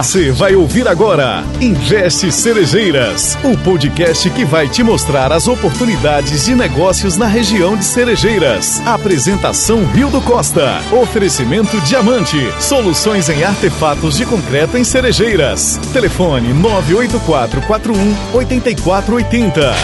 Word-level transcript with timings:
Você 0.00 0.30
vai 0.30 0.54
ouvir 0.54 0.86
agora 0.86 1.42
Investe 1.60 2.30
Cerejeiras, 2.30 3.36
o 3.42 3.58
podcast 3.64 4.30
que 4.30 4.44
vai 4.44 4.68
te 4.68 4.80
mostrar 4.80 5.32
as 5.32 5.48
oportunidades 5.48 6.44
de 6.44 6.54
negócios 6.54 7.16
na 7.16 7.26
região 7.26 7.76
de 7.76 7.84
Cerejeiras. 7.84 8.80
Apresentação 8.86 9.84
Rio 9.86 10.08
do 10.08 10.20
Costa. 10.20 10.80
Oferecimento 10.92 11.80
Diamante. 11.80 12.36
Soluções 12.60 13.28
em 13.28 13.42
artefatos 13.42 14.16
de 14.16 14.24
concreto 14.24 14.78
em 14.78 14.84
Cerejeiras. 14.84 15.80
Telefone 15.92 16.52
98441 16.52 18.36
8480. 18.36 19.74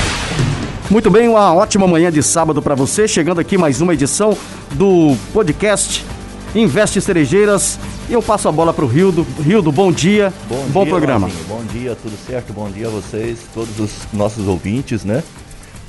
Muito 0.89 1.11
bem, 1.11 1.29
uma 1.29 1.53
ótima 1.53 1.89
manhã 1.89 2.12
de 2.12 2.23
sábado 2.23 2.62
para 2.62 2.77
você. 2.77 3.09
Chegando 3.09 3.41
aqui 3.41 3.59
mais 3.59 3.81
uma 3.81 3.95
edição 3.95 4.39
do 4.75 5.17
podcast 5.33 6.07
Investe 6.55 7.00
Cerejeiras. 7.00 7.79
E 8.09 8.12
eu 8.12 8.23
passo 8.23 8.48
a 8.48 8.52
bola 8.52 8.73
para 8.73 8.84
o 8.84 8.89
Rildo. 8.89 9.27
Rildo, 9.41 9.73
bom 9.73 9.91
dia. 9.91 10.32
Bom, 10.48 10.64
bom 10.68 10.82
dia, 10.84 10.91
programa. 10.91 11.30
Bom 11.48 11.64
dia, 11.73 11.96
tudo 12.00 12.14
certo? 12.26 12.53
Bom 12.53 12.71
dia 12.71 12.86
a 12.86 12.90
vocês, 12.90 13.40
todos 13.53 13.81
os 13.81 13.90
nossos 14.12 14.46
ouvintes, 14.46 15.04
né? 15.04 15.22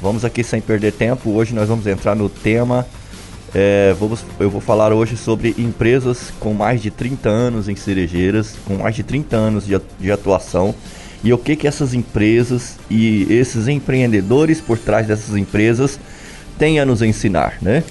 Vamos 0.02 0.26
aqui 0.26 0.44
sem 0.44 0.60
perder 0.60 0.94
tempo. 0.94 1.32
Hoje 1.32 1.54
nós 1.54 1.70
vamos 1.70 1.86
entrar 1.86 2.16
no 2.16 2.30
tema. 2.30 2.86
É, 3.54 3.96
vamos, 4.00 4.26
eu 4.40 4.50
vou 4.50 4.60
falar 4.60 4.92
hoje 4.92 5.16
sobre 5.16 5.54
empresas 5.58 6.34
com 6.40 6.54
mais 6.54 6.82
de 6.82 6.90
30 6.90 7.30
anos 7.30 7.70
em 7.70 7.76
cerejeiras, 7.76 8.56
com 8.66 8.76
mais 8.76 8.96
de 8.96 9.04
30 9.04 9.36
anos 9.36 9.66
de, 9.66 9.80
de 10.00 10.12
atuação 10.12 10.74
e 11.24 11.32
o 11.32 11.38
que 11.38 11.56
que 11.56 11.68
essas 11.68 11.94
empresas 11.94 12.78
e 12.90 13.26
esses 13.30 13.68
empreendedores 13.68 14.60
por 14.60 14.78
trás 14.78 15.08
dessas 15.08 15.36
empresas 15.36 16.00
têm 16.58 16.80
a 16.80 16.86
nos 16.86 17.02
ensinar, 17.02 17.58
né? 17.62 17.84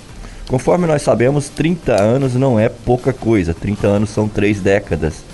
Conforme 0.48 0.86
nós 0.86 1.02
sabemos, 1.02 1.48
30 1.48 2.00
anos 2.00 2.34
não 2.34 2.60
é 2.60 2.68
pouca 2.68 3.12
coisa, 3.12 3.54
30 3.54 3.86
anos 3.86 4.10
são 4.10 4.28
três 4.28 4.60
décadas. 4.60 5.24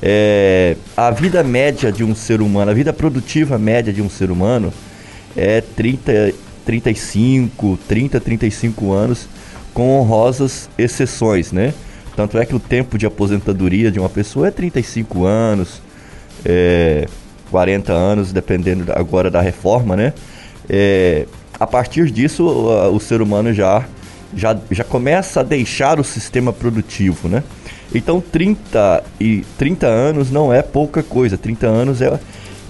É, 0.00 0.76
a 0.96 1.10
vida 1.10 1.42
média 1.42 1.90
de 1.90 2.04
um 2.04 2.14
ser 2.14 2.40
humano, 2.40 2.70
a 2.70 2.74
vida 2.74 2.92
produtiva 2.92 3.58
média 3.58 3.92
de 3.92 4.00
um 4.00 4.08
ser 4.08 4.30
humano 4.30 4.72
é 5.36 5.60
30, 5.60 6.32
35, 6.64 7.78
30, 7.88 8.20
35 8.20 8.92
anos, 8.92 9.28
com 9.74 9.98
honrosas 9.98 10.70
exceções, 10.78 11.50
né? 11.50 11.74
Tanto 12.14 12.38
é 12.38 12.46
que 12.46 12.54
o 12.54 12.60
tempo 12.60 12.96
de 12.96 13.04
aposentadoria 13.04 13.90
de 13.90 13.98
uma 13.98 14.08
pessoa 14.08 14.48
é 14.48 14.50
35 14.50 15.24
anos, 15.24 15.82
é, 16.44 17.06
40 17.50 17.92
anos, 17.92 18.32
dependendo 18.32 18.90
agora 18.92 19.30
da 19.30 19.40
reforma, 19.40 19.96
né? 19.96 20.14
É, 20.68 21.26
a 21.58 21.66
partir 21.66 22.10
disso, 22.10 22.44
o, 22.46 22.94
o 22.94 23.00
ser 23.00 23.20
humano 23.20 23.52
já 23.52 23.84
já, 24.34 24.56
já 24.70 24.84
começa 24.84 25.40
a 25.40 25.42
deixar 25.42 26.00
o 26.00 26.04
sistema 26.04 26.52
produtivo, 26.52 27.28
né? 27.28 27.42
Então 27.94 28.20
30, 28.20 29.04
e 29.20 29.44
30 29.58 29.86
anos 29.86 30.30
não 30.30 30.52
é 30.52 30.62
pouca 30.62 31.02
coisa, 31.02 31.38
30 31.38 31.66
anos 31.66 32.02
é, 32.02 32.18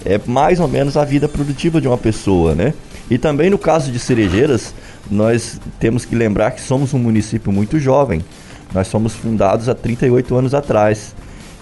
é 0.04 0.20
mais 0.26 0.60
ou 0.60 0.68
menos 0.68 0.96
a 0.96 1.04
vida 1.04 1.28
produtiva 1.28 1.80
de 1.80 1.88
uma 1.88 1.98
pessoa, 1.98 2.54
né? 2.54 2.74
E 3.10 3.18
também 3.18 3.48
no 3.48 3.58
caso 3.58 3.90
de 3.90 3.98
Cerejeiras, 3.98 4.74
nós 5.10 5.60
temos 5.78 6.04
que 6.04 6.14
lembrar 6.14 6.50
que 6.50 6.60
somos 6.60 6.92
um 6.92 6.98
município 6.98 7.52
muito 7.52 7.78
jovem. 7.78 8.24
Nós 8.74 8.88
somos 8.88 9.14
fundados 9.14 9.68
há 9.68 9.74
38 9.74 10.34
anos 10.36 10.54
atrás. 10.54 11.14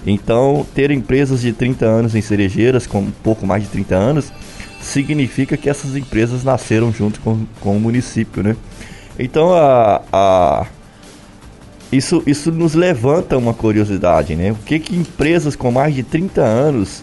Então, 0.06 0.66
ter 0.74 0.90
empresas 0.90 1.40
de 1.40 1.52
30 1.52 1.84
anos 1.84 2.14
em 2.14 2.20
Cerejeiras, 2.20 2.86
com 2.86 3.00
um 3.00 3.10
pouco 3.22 3.46
mais 3.46 3.62
de 3.62 3.68
30 3.68 3.94
anos, 3.94 4.32
significa 4.80 5.56
que 5.56 5.68
essas 5.68 5.96
empresas 5.96 6.44
nasceram 6.44 6.92
junto 6.92 7.20
com, 7.20 7.46
com 7.60 7.76
o 7.76 7.80
município, 7.80 8.42
né? 8.42 8.56
Então 9.18 9.54
a, 9.54 10.02
a, 10.12 10.66
isso, 11.92 12.22
isso 12.26 12.50
nos 12.50 12.74
levanta 12.74 13.36
uma 13.36 13.54
curiosidade, 13.54 14.34
né? 14.34 14.52
O 14.52 14.56
que, 14.56 14.78
que 14.78 14.96
empresas 14.96 15.54
com 15.54 15.70
mais 15.70 15.94
de 15.94 16.02
30 16.02 16.40
anos 16.40 17.02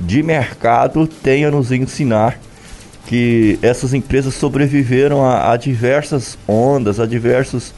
de 0.00 0.22
mercado 0.22 1.06
têm 1.06 1.44
a 1.44 1.50
nos 1.50 1.72
ensinar 1.72 2.38
que 3.06 3.58
essas 3.62 3.94
empresas 3.94 4.34
sobreviveram 4.34 5.24
a, 5.24 5.52
a 5.52 5.56
diversas 5.56 6.36
ondas, 6.46 6.98
a 6.98 7.06
diversas 7.06 7.72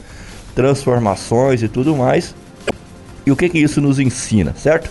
transformações 0.55 1.61
e 1.61 1.67
tudo 1.67 1.95
mais. 1.95 2.33
E 3.25 3.31
o 3.31 3.35
que, 3.35 3.47
que 3.47 3.59
isso 3.59 3.79
nos 3.79 3.99
ensina, 3.99 4.55
certo? 4.57 4.89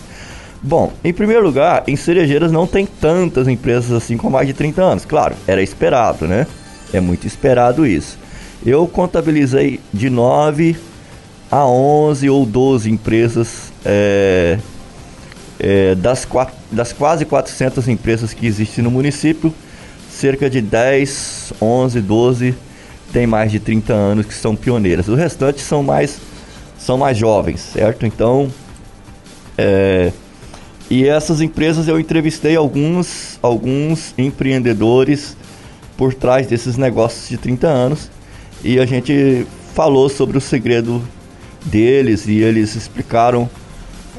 Bom, 0.61 0.91
em 1.03 1.13
primeiro 1.13 1.43
lugar, 1.43 1.83
em 1.87 1.95
Cerejeiras 1.95 2.51
não 2.51 2.65
tem 2.65 2.85
tantas 2.85 3.47
empresas 3.47 3.91
assim 3.91 4.17
com 4.17 4.29
mais 4.29 4.47
de 4.47 4.53
30 4.53 4.81
anos. 4.81 5.05
Claro, 5.05 5.35
era 5.45 5.61
esperado, 5.61 6.27
né? 6.27 6.47
É 6.93 6.99
muito 6.99 7.27
esperado 7.27 7.85
isso. 7.85 8.17
Eu 8.65 8.87
contabilizei 8.87 9.79
de 9.93 10.09
9 10.09 10.75
a 11.49 11.65
11 11.65 12.29
ou 12.29 12.45
12 12.45 12.91
empresas 12.91 13.71
é, 13.85 14.59
é, 15.59 15.95
das, 15.95 16.27
das 16.71 16.91
quase 16.91 17.25
400 17.25 17.87
empresas 17.87 18.33
que 18.33 18.45
existem 18.45 18.83
no 18.83 18.91
município, 18.91 19.53
cerca 20.09 20.49
de 20.49 20.61
10, 20.61 21.53
11, 21.61 22.01
12 22.01 22.55
tem 23.13 23.25
mais 23.25 23.51
de 23.51 23.59
30 23.59 23.93
anos 23.93 24.25
que 24.25 24.33
são 24.33 24.55
pioneiras. 24.55 25.07
O 25.07 25.15
restante 25.15 25.61
são 25.61 25.81
mais 25.81 26.19
são 26.77 26.97
mais 26.97 27.17
jovens, 27.17 27.59
certo? 27.59 28.05
Então, 28.05 28.49
é, 29.57 30.13
e 30.89 31.07
essas 31.07 31.41
empresas 31.41 31.87
eu 31.87 31.99
entrevistei 31.99 32.55
alguns 32.55 33.39
alguns 33.41 34.13
empreendedores 34.17 35.35
por 35.97 36.13
trás 36.13 36.45
desses 36.45 36.77
negócios 36.77 37.27
de 37.29 37.37
30 37.37 37.67
anos 37.67 38.09
e 38.63 38.79
a 38.79 38.85
gente 38.85 39.45
falou 39.73 40.09
sobre 40.09 40.37
o 40.37 40.41
segredo 40.41 41.01
deles 41.65 42.27
e 42.27 42.39
eles 42.39 42.75
explicaram 42.75 43.49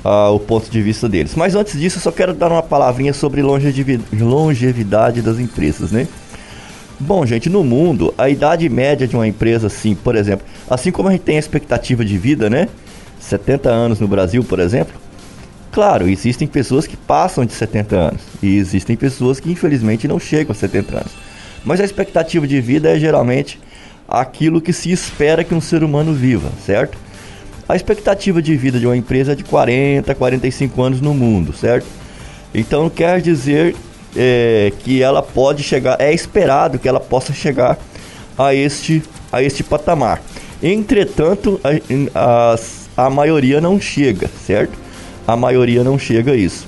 uh, 0.05 0.33
o 0.34 0.39
ponto 0.39 0.71
de 0.71 0.81
vista 0.83 1.09
deles. 1.09 1.34
Mas 1.34 1.55
antes 1.55 1.78
disso, 1.78 1.99
eu 1.99 2.03
só 2.03 2.12
quero 2.12 2.34
dar 2.34 2.50
uma 2.50 2.62
palavrinha 2.62 3.12
sobre 3.12 3.43
longevidade 3.43 5.23
das 5.23 5.39
empresas, 5.39 5.91
né? 5.91 6.06
Bom, 6.99 7.25
gente, 7.25 7.49
no 7.49 7.65
mundo, 7.65 8.12
a 8.19 8.29
idade 8.29 8.69
média 8.69 9.09
de 9.09 9.17
uma 9.17 9.27
empresa, 9.27 9.69
assim, 9.69 9.95
por 9.95 10.15
exemplo, 10.15 10.47
assim 10.69 10.91
como 10.91 11.09
a 11.09 11.12
gente 11.12 11.23
tem 11.23 11.37
a 11.37 11.41
expectativa 11.41 12.05
de 12.05 12.19
vida, 12.19 12.50
né? 12.50 12.69
70 13.19 13.71
anos 13.71 14.00
no 14.00 14.06
Brasil, 14.06 14.45
por 14.45 14.61
exemplo. 14.61 14.95
Claro, 15.73 16.09
existem 16.09 16.49
pessoas 16.49 16.87
que 16.87 16.97
passam 16.97 17.47
de 17.47 17.53
70 17.53 17.97
anos 17.97 18.21
e 18.43 18.56
existem 18.56 18.97
pessoas 18.97 19.39
que 19.39 19.50
infelizmente 19.50 20.09
não 20.09 20.19
chegam 20.19 20.53
a 20.53 20.55
70 20.55 20.97
anos. 20.97 21.12
Mas 21.65 21.81
a 21.81 21.84
expectativa 21.84 22.47
de 22.47 22.61
vida 22.61 22.91
é 22.91 22.99
geralmente 22.99 23.59
aquilo 24.10 24.60
que 24.60 24.72
se 24.72 24.91
espera 24.91 25.44
que 25.44 25.54
um 25.54 25.60
ser 25.60 25.84
humano 25.84 26.12
viva, 26.12 26.50
certo? 26.66 26.98
A 27.69 27.76
expectativa 27.76 28.43
de 28.43 28.56
vida 28.56 28.81
de 28.81 28.87
uma 28.87 28.97
empresa 28.97 29.32
é 29.32 29.34
de 29.37 29.44
40, 29.44 30.12
45 30.15 30.82
anos 30.82 31.00
no 31.00 31.15
mundo, 31.15 31.53
certo? 31.53 31.87
Então 32.53 32.91
quer 32.91 33.20
dizer 33.20 33.76
é, 34.16 34.72
que 34.81 35.00
ela 35.00 35.22
pode 35.22 35.62
chegar, 35.62 35.97
é 36.00 36.12
esperado 36.12 36.81
que 36.81 36.88
ela 36.88 36.99
possa 36.99 37.32
chegar 37.32 37.78
a 38.37 38.53
este, 38.53 39.03
a 39.31 39.41
este 39.41 39.62
patamar. 39.62 40.20
Entretanto, 40.60 41.60
a, 41.62 42.54
a, 42.97 43.06
a 43.06 43.10
maioria 43.10 43.60
não 43.60 43.81
chega, 43.81 44.28
certo? 44.44 44.76
A 45.26 45.37
maioria 45.37 45.84
não 45.84 45.97
chega 45.97 46.32
a 46.32 46.37
isso. 46.37 46.66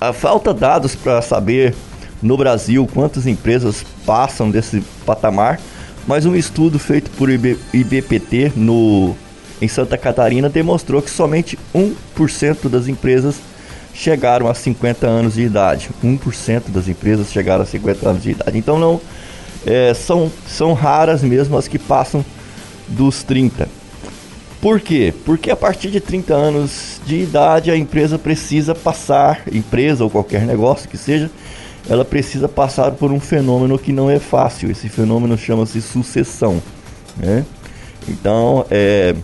A 0.00 0.12
falta 0.12 0.52
dados 0.52 0.96
para 0.96 1.22
saber 1.22 1.74
no 2.20 2.36
Brasil 2.36 2.88
quantas 2.92 3.26
empresas 3.26 3.84
passam 4.04 4.50
desse 4.50 4.82
patamar 5.06 5.60
mas 6.06 6.24
um 6.24 6.34
estudo 6.34 6.78
feito 6.78 7.10
por 7.12 7.28
IB, 7.28 7.58
IBPT 7.72 8.52
no, 8.54 9.14
em 9.60 9.68
Santa 9.68 9.98
Catarina 9.98 10.48
demonstrou 10.48 11.02
que 11.02 11.10
somente 11.10 11.58
1% 11.74 12.68
das 12.68 12.88
empresas 12.88 13.36
chegaram 13.92 14.48
a 14.48 14.54
50 14.54 15.06
anos 15.06 15.34
de 15.34 15.42
idade. 15.42 15.90
1% 16.04 16.64
das 16.68 16.88
empresas 16.88 17.32
chegaram 17.32 17.62
a 17.62 17.66
50 17.66 18.08
anos 18.08 18.22
de 18.22 18.30
idade. 18.30 18.58
Então 18.58 18.78
não 18.78 19.00
é, 19.66 19.94
são, 19.94 20.30
são 20.46 20.74
raras 20.74 21.22
mesmo 21.22 21.56
as 21.56 21.66
que 21.66 21.78
passam 21.78 22.24
dos 22.86 23.22
30. 23.22 23.68
Por 24.60 24.80
quê? 24.80 25.12
Porque 25.24 25.50
a 25.50 25.56
partir 25.56 25.90
de 25.90 26.00
30 26.00 26.34
anos 26.34 27.00
de 27.06 27.16
idade 27.16 27.70
a 27.70 27.76
empresa 27.76 28.18
precisa 28.18 28.74
passar, 28.74 29.42
empresa 29.52 30.04
ou 30.04 30.10
qualquer 30.10 30.42
negócio 30.42 30.88
que 30.88 30.96
seja, 30.96 31.30
ela 31.88 32.04
precisa 32.04 32.48
passar 32.48 32.92
por 32.92 33.12
um 33.12 33.20
fenômeno 33.20 33.78
que 33.78 33.92
não 33.92 34.10
é 34.10 34.18
fácil. 34.18 34.70
Esse 34.70 34.88
fenômeno 34.88 35.36
chama-se 35.38 35.80
sucessão. 35.80 36.60
Né? 37.16 37.44
Então, 38.08 38.66
é, 38.70 39.14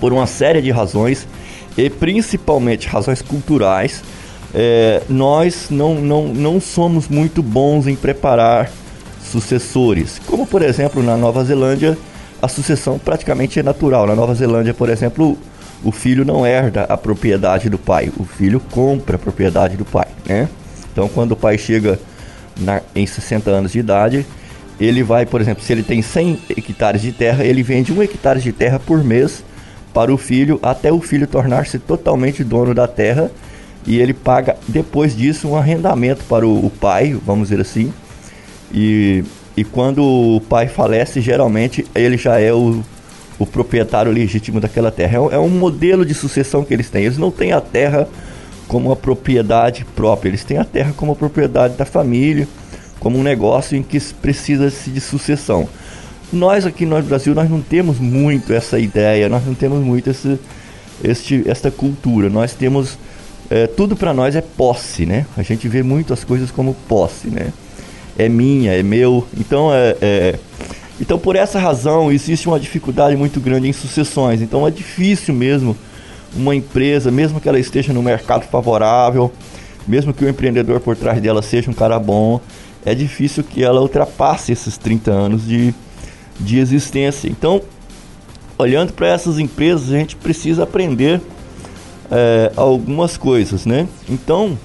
por 0.00 0.12
uma 0.12 0.26
série 0.26 0.60
de 0.60 0.70
razões, 0.70 1.26
e 1.76 1.88
principalmente 1.88 2.88
razões 2.88 3.22
culturais, 3.22 4.02
é, 4.54 5.02
nós 5.08 5.68
não, 5.70 5.94
não, 5.94 6.28
não 6.28 6.60
somos 6.60 7.08
muito 7.08 7.42
bons 7.42 7.86
em 7.86 7.94
preparar 7.94 8.70
sucessores. 9.22 10.20
Como, 10.26 10.46
por 10.46 10.62
exemplo, 10.62 11.02
na 11.02 11.16
Nova 11.16 11.44
Zelândia, 11.44 11.96
a 12.42 12.48
sucessão 12.48 12.98
praticamente 12.98 13.60
é 13.60 13.62
natural. 13.62 14.06
Na 14.06 14.14
Nova 14.14 14.34
Zelândia, 14.34 14.74
por 14.74 14.88
exemplo, 14.88 15.38
o 15.84 15.92
filho 15.92 16.24
não 16.24 16.44
herda 16.44 16.84
a 16.84 16.96
propriedade 16.96 17.70
do 17.70 17.78
pai, 17.78 18.12
o 18.18 18.24
filho 18.24 18.60
compra 18.70 19.16
a 19.16 19.18
propriedade 19.18 19.76
do 19.76 19.84
pai, 19.84 20.08
né? 20.26 20.48
Então, 20.92 21.08
quando 21.08 21.32
o 21.32 21.36
pai 21.36 21.56
chega 21.58 21.98
na, 22.56 22.80
em 22.94 23.06
60 23.06 23.50
anos 23.50 23.72
de 23.72 23.78
idade, 23.78 24.26
ele 24.80 25.02
vai, 25.02 25.26
por 25.26 25.40
exemplo, 25.40 25.62
se 25.62 25.72
ele 25.72 25.82
tem 25.82 26.00
100 26.02 26.38
hectares 26.50 27.02
de 27.02 27.12
terra, 27.12 27.44
ele 27.44 27.62
vende 27.62 27.92
um 27.92 28.02
hectare 28.02 28.40
de 28.40 28.52
terra 28.52 28.78
por 28.78 29.04
mês 29.04 29.44
para 29.92 30.12
o 30.12 30.16
filho 30.16 30.58
até 30.62 30.92
o 30.92 31.00
filho 31.00 31.26
tornar-se 31.26 31.78
totalmente 31.78 32.44
dono 32.44 32.74
da 32.74 32.86
terra 32.86 33.30
e 33.86 33.98
ele 33.98 34.14
paga 34.14 34.56
depois 34.68 35.16
disso 35.16 35.48
um 35.48 35.56
arrendamento 35.56 36.24
para 36.24 36.46
o, 36.46 36.66
o 36.66 36.70
pai, 36.70 37.16
vamos 37.24 37.48
dizer 37.48 37.60
assim. 37.60 37.92
E, 38.72 39.24
e 39.56 39.64
quando 39.64 40.02
o 40.02 40.40
pai 40.40 40.68
falece, 40.68 41.20
geralmente 41.20 41.84
ele 41.94 42.16
já 42.16 42.38
é 42.38 42.52
o, 42.52 42.82
o 43.38 43.46
proprietário 43.46 44.12
legítimo 44.12 44.60
daquela 44.60 44.90
terra. 44.90 45.18
É, 45.18 45.34
é 45.34 45.38
um 45.38 45.48
modelo 45.48 46.04
de 46.04 46.14
sucessão 46.14 46.64
que 46.64 46.72
eles 46.72 46.90
têm. 46.90 47.04
Eles 47.04 47.18
não 47.18 47.30
têm 47.30 47.52
a 47.52 47.60
terra 47.60 48.08
como 48.70 48.90
uma 48.90 48.96
propriedade 48.96 49.84
própria, 49.96 50.30
eles 50.30 50.44
têm 50.44 50.56
a 50.56 50.64
terra 50.64 50.94
como 50.96 51.10
a 51.10 51.16
propriedade 51.16 51.74
da 51.74 51.84
família, 51.84 52.46
como 53.00 53.18
um 53.18 53.22
negócio 53.22 53.76
em 53.76 53.82
que 53.82 53.98
precisa-se 54.22 54.90
de 54.90 55.00
sucessão. 55.00 55.68
Nós 56.32 56.64
aqui 56.64 56.86
no 56.86 57.02
Brasil 57.02 57.34
nós 57.34 57.50
não 57.50 57.60
temos 57.60 57.98
muito 57.98 58.52
essa 58.52 58.78
ideia, 58.78 59.28
nós 59.28 59.44
não 59.44 59.54
temos 59.54 59.84
muito 59.84 60.08
esse, 60.08 60.38
este, 61.02 61.42
esta 61.50 61.68
cultura. 61.68 62.30
Nós 62.30 62.54
temos 62.54 62.96
é, 63.50 63.66
tudo 63.66 63.96
para 63.96 64.14
nós 64.14 64.36
é 64.36 64.40
posse, 64.40 65.04
né? 65.04 65.26
A 65.36 65.42
gente 65.42 65.66
vê 65.66 65.82
muito 65.82 66.12
as 66.12 66.22
coisas 66.22 66.52
como 66.52 66.72
posse, 66.88 67.26
né? 67.26 67.52
É 68.16 68.28
minha, 68.28 68.72
é 68.72 68.84
meu. 68.84 69.26
Então 69.36 69.74
é, 69.74 69.96
é 70.00 70.38
então 71.00 71.18
por 71.18 71.34
essa 71.34 71.58
razão 71.58 72.12
existe 72.12 72.46
uma 72.46 72.60
dificuldade 72.60 73.16
muito 73.16 73.40
grande 73.40 73.66
em 73.66 73.72
sucessões. 73.72 74.40
Então 74.40 74.64
é 74.64 74.70
difícil 74.70 75.34
mesmo 75.34 75.76
uma 76.34 76.54
empresa, 76.54 77.10
mesmo 77.10 77.40
que 77.40 77.48
ela 77.48 77.58
esteja 77.58 77.92
no 77.92 78.02
mercado 78.02 78.42
favorável, 78.44 79.32
mesmo 79.86 80.12
que 80.12 80.24
o 80.24 80.28
empreendedor 80.28 80.80
por 80.80 80.96
trás 80.96 81.20
dela 81.20 81.42
seja 81.42 81.70
um 81.70 81.74
cara 81.74 81.98
bom, 81.98 82.40
é 82.84 82.94
difícil 82.94 83.42
que 83.44 83.62
ela 83.62 83.80
ultrapasse 83.80 84.52
esses 84.52 84.78
30 84.78 85.10
anos 85.10 85.46
de, 85.46 85.74
de 86.38 86.58
existência. 86.58 87.28
Então, 87.28 87.60
olhando 88.56 88.92
para 88.92 89.08
essas 89.08 89.38
empresas, 89.38 89.92
a 89.92 89.98
gente 89.98 90.16
precisa 90.16 90.62
aprender 90.62 91.20
é, 92.10 92.52
algumas 92.56 93.16
coisas, 93.16 93.66
né? 93.66 93.86
Então, 94.08 94.58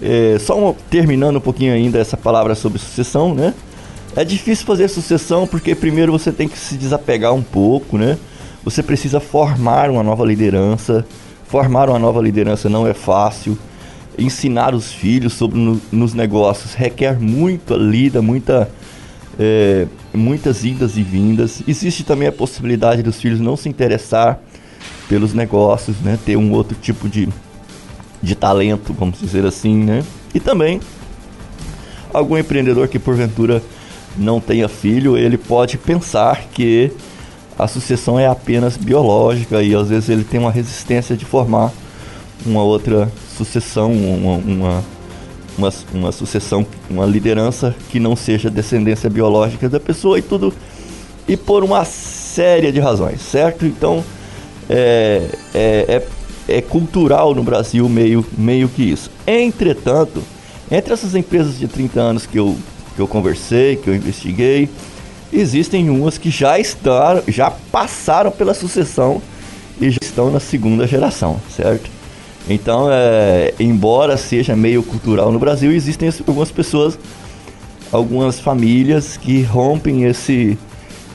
é, 0.00 0.38
só 0.38 0.74
terminando 0.88 1.36
um 1.36 1.40
pouquinho 1.40 1.72
ainda 1.72 1.98
essa 1.98 2.16
palavra 2.16 2.54
sobre 2.54 2.78
sucessão, 2.78 3.34
né? 3.34 3.54
É 4.16 4.24
difícil 4.24 4.66
fazer 4.66 4.88
sucessão 4.88 5.46
porque 5.46 5.74
primeiro 5.74 6.10
você 6.10 6.32
tem 6.32 6.48
que 6.48 6.58
se 6.58 6.76
desapegar 6.76 7.32
um 7.32 7.42
pouco, 7.42 7.96
né? 7.96 8.18
Você 8.62 8.82
precisa 8.82 9.20
formar 9.20 9.90
uma 9.90 10.02
nova 10.02 10.24
liderança. 10.24 11.06
Formar 11.46 11.88
uma 11.88 11.98
nova 11.98 12.20
liderança 12.20 12.68
não 12.68 12.86
é 12.86 12.94
fácil. 12.94 13.58
Ensinar 14.18 14.74
os 14.74 14.92
filhos 14.92 15.32
sobre 15.32 15.58
no, 15.58 15.80
nos 15.90 16.12
negócios 16.12 16.74
requer 16.74 17.18
muita 17.18 17.74
lida, 17.74 18.20
muita, 18.20 18.70
é, 19.38 19.86
muitas 20.12 20.64
idas 20.64 20.96
e 20.96 21.02
vindas. 21.02 21.62
Existe 21.66 22.04
também 22.04 22.28
a 22.28 22.32
possibilidade 22.32 23.02
dos 23.02 23.20
filhos 23.20 23.40
não 23.40 23.56
se 23.56 23.68
interessar 23.68 24.38
pelos 25.08 25.32
negócios, 25.32 25.98
né? 26.00 26.18
Ter 26.24 26.36
um 26.36 26.52
outro 26.52 26.76
tipo 26.80 27.08
de, 27.08 27.28
de 28.22 28.34
talento, 28.34 28.92
vamos 28.92 29.18
dizer 29.20 29.44
assim, 29.46 29.74
né? 29.74 30.04
E 30.34 30.38
também 30.38 30.80
algum 32.12 32.36
empreendedor 32.36 32.88
que 32.88 32.98
porventura 32.98 33.62
não 34.16 34.40
tenha 34.40 34.68
filho, 34.68 35.16
ele 35.16 35.38
pode 35.38 35.78
pensar 35.78 36.44
que 36.52 36.92
a 37.60 37.68
sucessão 37.68 38.18
é 38.18 38.26
apenas 38.26 38.76
biológica 38.76 39.62
e 39.62 39.74
às 39.74 39.88
vezes 39.88 40.08
ele 40.08 40.24
tem 40.24 40.40
uma 40.40 40.50
resistência 40.50 41.16
de 41.16 41.24
formar 41.24 41.70
uma 42.46 42.62
outra 42.62 43.10
sucessão, 43.36 43.92
uma, 43.92 44.36
uma, 44.36 44.84
uma, 45.58 45.72
uma 45.92 46.12
sucessão, 46.12 46.66
uma 46.88 47.04
liderança 47.04 47.74
que 47.90 48.00
não 48.00 48.16
seja 48.16 48.48
descendência 48.48 49.10
biológica 49.10 49.68
da 49.68 49.78
pessoa 49.78 50.18
e 50.18 50.22
tudo, 50.22 50.54
e 51.28 51.36
por 51.36 51.62
uma 51.62 51.84
série 51.84 52.72
de 52.72 52.80
razões, 52.80 53.20
certo? 53.20 53.66
Então, 53.66 54.02
é, 54.68 55.26
é, 55.54 56.02
é, 56.48 56.56
é 56.56 56.62
cultural 56.62 57.34
no 57.34 57.42
Brasil 57.42 57.88
meio, 57.88 58.24
meio 58.38 58.68
que 58.68 58.82
isso. 58.82 59.10
Entretanto, 59.26 60.22
entre 60.70 60.94
essas 60.94 61.14
empresas 61.14 61.58
de 61.58 61.68
30 61.68 62.00
anos 62.00 62.26
que 62.26 62.38
eu, 62.38 62.56
que 62.96 63.02
eu 63.02 63.06
conversei, 63.06 63.76
que 63.76 63.88
eu 63.88 63.94
investiguei, 63.94 64.68
existem 65.32 65.88
umas 65.90 66.18
que 66.18 66.30
já 66.30 66.58
estão, 66.58 67.22
já 67.28 67.50
passaram 67.50 68.30
pela 68.30 68.54
sucessão 68.54 69.20
e 69.80 69.90
já 69.90 69.98
estão 70.02 70.30
na 70.30 70.40
segunda 70.40 70.86
geração, 70.86 71.40
certo? 71.54 71.90
Então, 72.48 72.88
é, 72.90 73.54
embora 73.60 74.16
seja 74.16 74.56
meio 74.56 74.82
cultural 74.82 75.30
no 75.30 75.38
Brasil, 75.38 75.72
existem 75.72 76.10
algumas 76.26 76.50
pessoas, 76.50 76.98
algumas 77.92 78.40
famílias 78.40 79.16
que 79.16 79.42
rompem 79.42 80.04
esse, 80.04 80.58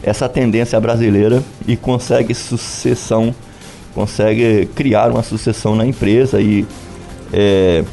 essa 0.02 0.30
tendência 0.30 0.80
brasileira 0.80 1.44
e 1.68 1.76
conseguem 1.76 2.34
sucessão 2.34 3.34
consegue 3.96 4.68
criar 4.76 5.10
uma 5.10 5.24
sucessão 5.24 5.74
na 5.74 5.86
empresa 5.86 6.42
e, 6.42 6.66
é, 7.32 7.84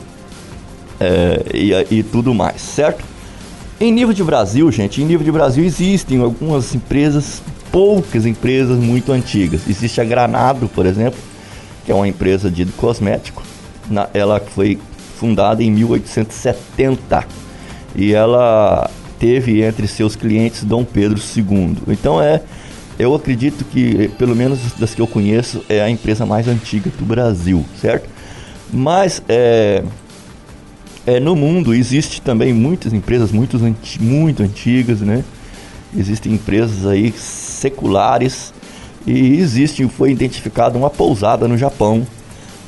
é, 0.98 1.42
e, 1.54 1.98
e, 1.98 2.02
tudo 2.02 2.34
mais, 2.34 2.60
certo? 2.60 3.04
Em 3.82 3.90
nível 3.90 4.14
de 4.14 4.23
Brasil, 4.23 4.70
gente, 4.70 5.02
em 5.02 5.05
nível 5.05 5.25
de 5.25 5.32
Brasil 5.32 5.64
existem 5.64 6.20
algumas 6.20 6.73
empresas, 6.73 7.43
poucas 7.73 8.25
empresas 8.25 8.79
muito 8.79 9.11
antigas. 9.11 9.69
Existe 9.69 10.00
a 10.00 10.05
Granado, 10.05 10.69
por 10.69 10.87
exemplo, 10.87 11.19
que 11.84 11.90
é 11.90 11.94
uma 11.94 12.06
empresa 12.06 12.49
de 12.49 12.64
cosmético. 12.64 13.43
Na, 13.90 14.08
ela 14.14 14.38
foi 14.38 14.79
fundada 15.17 15.64
em 15.64 15.70
1870 15.73 17.26
e 17.96 18.12
ela 18.14 18.88
teve 19.19 19.64
entre 19.64 19.88
seus 19.88 20.14
clientes 20.14 20.62
Dom 20.62 20.84
Pedro 20.84 21.19
II. 21.19 21.79
Então 21.88 22.23
é 22.23 22.40
eu 23.00 23.12
acredito 23.17 23.64
que, 23.64 24.06
pelo 24.17 24.37
menos 24.37 24.61
das 24.79 24.94
que 24.94 25.02
eu 25.02 25.08
conheço, 25.08 25.61
é 25.69 25.82
a 25.82 25.90
empresa 25.90 26.25
mais 26.25 26.46
antiga 26.46 26.88
do 26.96 27.05
Brasil, 27.05 27.64
certo? 27.81 28.08
Mas 28.73 29.20
é, 29.29 29.82
é, 31.06 31.19
no 31.19 31.34
mundo 31.34 31.75
existe 31.75 32.20
também 32.20 32.52
muitas 32.52 32.93
empresas 32.93 33.32
muito, 33.32 33.58
muito 34.00 34.43
antigas, 34.43 35.00
né? 35.00 35.25
Existem 35.96 36.32
empresas 36.32 36.87
aí 36.87 37.12
seculares 37.12 38.52
e 39.06 39.37
existe, 39.37 39.87
foi 39.88 40.12
identificada 40.12 40.78
uma 40.78 40.88
pousada 40.88 41.49
no 41.49 41.58
Japão 41.58 42.06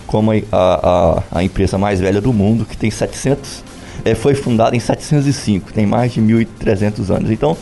como 0.07 0.33
a, 0.33 0.43
a, 0.53 1.23
a 1.39 1.43
empresa 1.45 1.79
mais 1.79 2.01
velha 2.01 2.21
do 2.21 2.33
mundo, 2.33 2.65
que 2.65 2.77
tem 2.77 2.91
700, 2.91 3.65
é, 4.05 4.15
foi 4.15 4.35
fundada 4.35 4.77
em 4.77 4.81
705, 4.81 5.73
tem 5.73 5.87
mais 5.87 6.13
de 6.13 6.21
1.300 6.21 7.11
anos. 7.15 7.31
Então, 7.31 7.57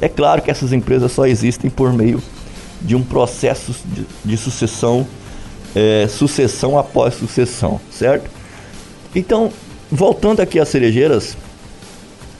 é 0.00 0.08
claro 0.08 0.40
que 0.40 0.50
essas 0.50 0.72
empresas 0.72 1.10
só 1.12 1.26
existem 1.26 1.68
por 1.68 1.92
meio 1.92 2.22
de 2.80 2.94
um 2.94 3.02
processo 3.02 3.74
de, 3.84 4.06
de 4.24 4.36
sucessão, 4.36 5.06
é, 5.74 6.06
sucessão 6.08 6.78
após 6.78 7.14
sucessão, 7.14 7.80
certo? 7.90 8.30
Então, 9.14 9.50
voltando 9.90 10.40
aqui 10.40 10.58
às 10.58 10.68
cerejeiras, 10.68 11.36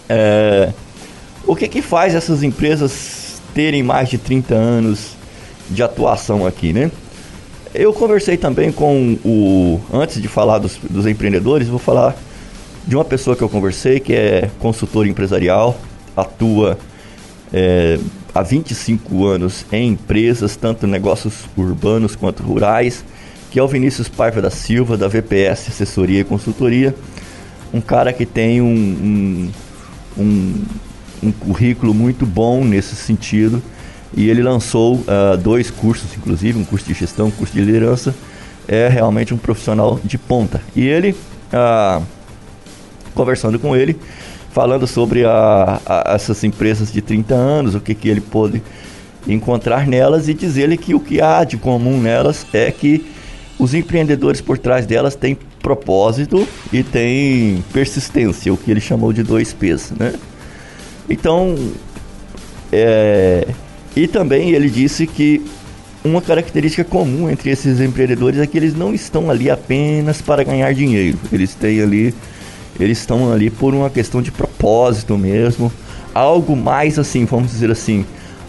é, 0.09 0.73
o 1.47 1.57
que 1.57 1.69
que 1.69 1.83
faz 1.83 2.15
essas 2.15 2.43
empresas 2.43 3.41
terem 3.55 3.83
mais 3.83 4.09
de 4.09 4.19
30 4.19 4.55
anos 4.55 5.17
de 5.71 5.83
atuação 5.83 6.47
aqui, 6.47 6.73
né? 6.73 6.91
Eu 7.75 7.93
conversei 7.93 8.37
também 8.37 8.73
com 8.73 9.19
o. 9.25 9.81
Antes 9.93 10.21
de 10.23 10.29
falar 10.29 10.59
dos, 10.59 10.79
dos 10.89 11.07
empreendedores, 11.07 11.69
vou 11.69 11.79
falar 11.79 12.17
de 12.87 12.95
uma 12.97 13.05
pessoa 13.05 13.37
que 13.37 13.43
eu 13.43 13.49
conversei, 13.49 14.01
que 14.01 14.15
é 14.15 14.51
consultor 14.59 15.07
empresarial, 15.07 15.79
atua 16.17 16.79
é, 17.53 17.99
há 18.35 18.43
25 18.43 19.27
anos 19.27 19.67
em 19.71 19.89
empresas, 19.91 20.57
tanto 20.57 20.87
negócios 20.87 21.45
urbanos 21.57 22.17
quanto 22.17 22.43
rurais, 22.43 23.05
que 23.51 23.59
é 23.59 23.63
o 23.63 23.69
Vinícius 23.69 24.09
Paiva 24.09 24.41
da 24.41 24.51
Silva, 24.51 24.97
da 24.97 25.09
VPS 25.09 25.69
Assessoria 25.69 26.21
e 26.21 26.25
Consultoria. 26.25 26.95
Um 27.73 27.81
cara 27.81 28.13
que 28.13 28.25
tem 28.25 28.61
um, 28.61 28.67
um, 28.67 29.51
um, 30.19 30.65
um 31.23 31.33
currículo 31.33 31.93
muito 31.93 32.25
bom 32.25 32.65
nesse 32.65 32.97
sentido. 32.97 33.63
E 34.17 34.29
ele 34.29 34.43
lançou 34.43 34.97
uh, 34.97 35.37
dois 35.37 35.71
cursos, 35.71 36.17
inclusive, 36.17 36.59
um 36.59 36.65
curso 36.65 36.87
de 36.87 36.95
gestão, 36.95 37.27
um 37.27 37.31
curso 37.31 37.53
de 37.53 37.61
liderança. 37.61 38.15
É 38.67 38.89
realmente 38.89 39.35
um 39.35 39.39
profissional 39.39 40.01
de 40.03 40.17
ponta. 40.17 40.61
E 40.75 40.87
ele, 40.87 41.15
uh, 41.53 42.03
conversando 43.15 43.59
com 43.59 43.77
ele, 43.77 43.99
falando 44.51 44.87
sobre 44.87 45.25
a, 45.25 45.81
a, 45.87 46.15
essas 46.15 46.43
empresas 46.45 46.93
de 46.93 47.01
30 47.01 47.35
anos, 47.35 47.75
o 47.75 47.81
que, 47.81 47.95
que 47.95 48.09
ele 48.09 48.21
pôde 48.21 48.63
encontrar 49.27 49.87
nelas 49.87 50.29
e 50.29 50.35
dizer-lhe 50.35 50.77
que 50.77 50.95
o 50.95 51.01
que 51.01 51.21
há 51.21 51.45
de 51.45 51.57
comum 51.57 52.01
nelas 52.01 52.47
é 52.53 52.71
que 52.71 53.07
os 53.59 53.75
empreendedores 53.75 54.41
por 54.41 54.59
trás 54.59 54.87
delas 54.87 55.15
têm 55.15 55.37
propósito 55.61 56.47
e 56.73 56.83
têm 56.83 57.65
persistência, 57.73 58.53
o 58.53 58.57
que 58.57 58.71
ele 58.71 58.81
chamou 58.81 59.13
de 59.13 59.23
dois 59.23 59.53
P's, 59.53 59.93
né? 59.99 60.15
Então, 61.11 61.57
é, 62.73 63.49
e 63.97 64.07
também 64.07 64.51
ele 64.51 64.71
disse 64.71 65.07
que 65.07 65.43
uma 66.05 66.23
característica 66.23 66.85
comum 66.85 67.29
entre 67.29 67.51
esses 67.51 67.81
empreendedores 67.81 68.39
é 68.39 68.47
que 68.47 68.57
eles 68.57 68.75
não 68.75 68.95
estão 68.95 69.31
ali 69.31 69.51
apenas 69.51 70.23
para 70.23 70.45
ganhar 70.45 70.73
dinheiro, 70.73 71.19
eles 71.33 71.55
têm 71.55 71.81
ali 71.81 72.15
eles 72.79 72.99
estão 72.99 73.33
ali 73.33 73.51
por 73.51 73.75
uma 73.75 73.91
questão 73.91 74.23
de 74.23 74.31
propósito 74.31 75.19
mesmo, 75.19 75.73
algo 76.15 76.57
mais 76.57 76.99
assim, 76.99 77.25
vamos 77.25 77.51
dizer 77.51 77.71
assim, 77.71 78.05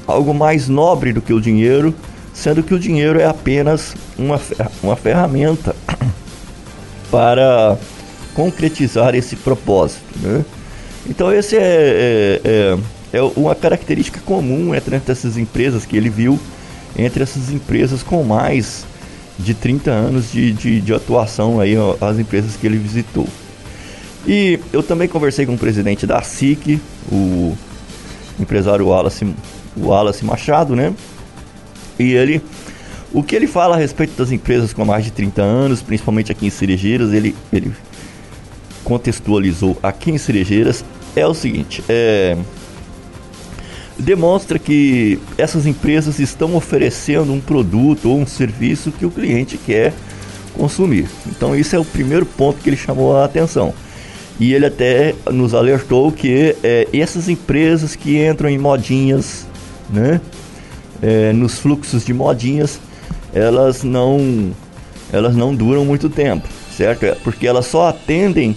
algo 0.05 0.33
mais 0.33 0.67
nobre 0.67 1.11
do 1.11 1.21
que 1.21 1.33
o 1.33 1.41
dinheiro, 1.41 1.93
sendo 2.33 2.63
que 2.63 2.74
o 2.74 2.79
dinheiro 2.79 3.19
é 3.19 3.25
apenas 3.25 3.95
uma, 4.17 4.39
uma 4.81 4.95
ferramenta 4.95 5.75
para 7.12 7.77
concretizar 8.33 9.15
esse 9.15 9.36
propósito. 9.36 10.03
Né? 10.21 10.45
Então, 11.09 11.31
esse 11.31 11.57
é, 11.57 11.62
é, 11.62 12.41
é, 12.43 12.77
é, 13.17 13.21
uma 13.36 13.55
característica 13.55 14.19
comum 14.21 14.74
entre 14.75 15.01
essas 15.07 15.38
empresas 15.38 15.86
que 15.86 15.98
ele 15.98 16.09
viu, 16.09 16.39
entre 16.98 17.24
essas 17.24 17.51
empresas 17.51 18.03
com 18.03 18.24
mais 18.24 18.86
de 19.38 19.53
30 19.53 19.89
anos 19.89 20.31
de, 20.31 20.51
de, 20.51 20.81
de 20.81 20.93
atuação, 20.93 21.59
aí, 21.59 21.75
as 22.01 22.19
empresas 22.19 22.55
que 22.55 22.67
ele 22.67 22.77
visitou. 22.77 23.27
E 24.27 24.59
eu 24.74 24.83
também 24.83 25.07
conversei 25.07 25.45
com 25.45 25.53
o 25.53 25.57
presidente 25.57 26.05
da 26.05 26.21
SIC, 26.21 26.79
o 27.12 27.57
empresário 28.39 28.88
Wallace, 28.88 29.33
Wallace 29.77 30.25
Machado, 30.25 30.75
né? 30.75 30.93
E 31.99 32.13
ele, 32.13 32.41
o 33.13 33.21
que 33.21 33.35
ele 33.35 33.45
fala 33.45 33.75
a 33.75 33.77
respeito 33.77 34.17
das 34.17 34.31
empresas 34.31 34.73
com 34.73 34.85
mais 34.85 35.03
de 35.03 35.11
30 35.11 35.41
anos, 35.41 35.81
principalmente 35.81 36.31
aqui 36.31 36.47
em 36.47 36.49
Cerejeiras, 36.49 37.11
ele, 37.11 37.35
ele 37.51 37.71
contextualizou 38.83 39.77
aqui 39.83 40.09
em 40.09 40.17
Cerejeiras, 40.17 40.83
é 41.15 41.27
o 41.27 41.33
seguinte, 41.33 41.83
é, 41.89 42.37
demonstra 43.99 44.57
que 44.57 45.19
essas 45.37 45.65
empresas 45.65 46.19
estão 46.19 46.55
oferecendo 46.55 47.33
um 47.33 47.41
produto 47.41 48.09
ou 48.09 48.19
um 48.19 48.25
serviço 48.25 48.91
que 48.91 49.05
o 49.05 49.11
cliente 49.11 49.57
quer 49.57 49.93
consumir. 50.53 51.07
Então 51.27 51.55
isso 51.55 51.75
é 51.75 51.79
o 51.79 51.85
primeiro 51.85 52.25
ponto 52.25 52.59
que 52.61 52.69
ele 52.69 52.77
chamou 52.77 53.15
a 53.15 53.25
atenção. 53.25 53.73
E 54.39 54.53
ele 54.53 54.65
até 54.65 55.13
nos 55.29 55.53
alertou 55.53 56.11
que 56.13 56.55
é, 56.63 56.87
essas 56.93 57.27
empresas 57.27 57.95
que 57.95 58.25
entram 58.25 58.49
em 58.49 58.57
modinhas, 58.57 59.45
né, 59.89 60.21
é, 61.01 61.33
nos 61.33 61.59
fluxos 61.59 62.05
de 62.05 62.13
modinhas, 62.13 62.79
elas 63.33 63.83
não, 63.83 64.51
elas 65.11 65.35
não 65.35 65.53
duram 65.53 65.85
muito 65.85 66.09
tempo, 66.09 66.47
certo? 66.75 67.05
É, 67.05 67.11
porque 67.15 67.47
elas 67.47 67.65
só 67.65 67.87
atendem 67.87 68.55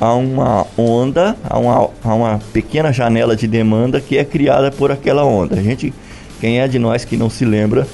a 0.00 0.14
uma 0.14 0.66
onda, 0.76 1.36
a 1.48 1.58
uma, 1.58 1.90
a 2.02 2.14
uma 2.14 2.40
pequena 2.52 2.92
janela 2.92 3.36
de 3.36 3.46
demanda 3.46 4.00
que 4.00 4.18
é 4.18 4.24
criada 4.24 4.70
por 4.70 4.90
aquela 4.90 5.24
onda. 5.24 5.56
A 5.56 5.62
gente, 5.62 5.92
quem 6.40 6.60
é 6.60 6.66
de 6.66 6.78
nós 6.78 7.04
que 7.04 7.16
não 7.16 7.30
se 7.30 7.44
lembra 7.44 7.86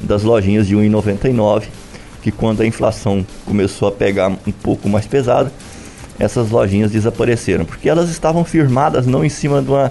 das 0.00 0.22
lojinhas 0.22 0.66
de 0.66 0.74
1,99, 0.74 1.64
que 2.22 2.30
quando 2.30 2.62
a 2.62 2.66
inflação 2.66 3.26
começou 3.44 3.88
a 3.88 3.92
pegar 3.92 4.28
um 4.28 4.52
pouco 4.52 4.88
mais 4.88 5.06
pesada, 5.06 5.52
essas 6.18 6.50
lojinhas 6.50 6.90
desapareceram, 6.90 7.64
porque 7.64 7.88
elas 7.88 8.10
estavam 8.10 8.44
firmadas 8.44 9.06
não 9.06 9.24
em 9.24 9.28
cima 9.28 9.62
de 9.62 9.70
uma 9.70 9.90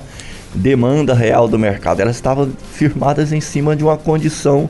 demanda 0.53 1.13
real 1.13 1.47
do 1.47 1.59
mercado, 1.59 2.01
elas 2.01 2.15
estavam 2.15 2.49
firmadas 2.73 3.31
em 3.31 3.41
cima 3.41 3.75
de 3.75 3.83
uma 3.83 3.97
condição 3.97 4.69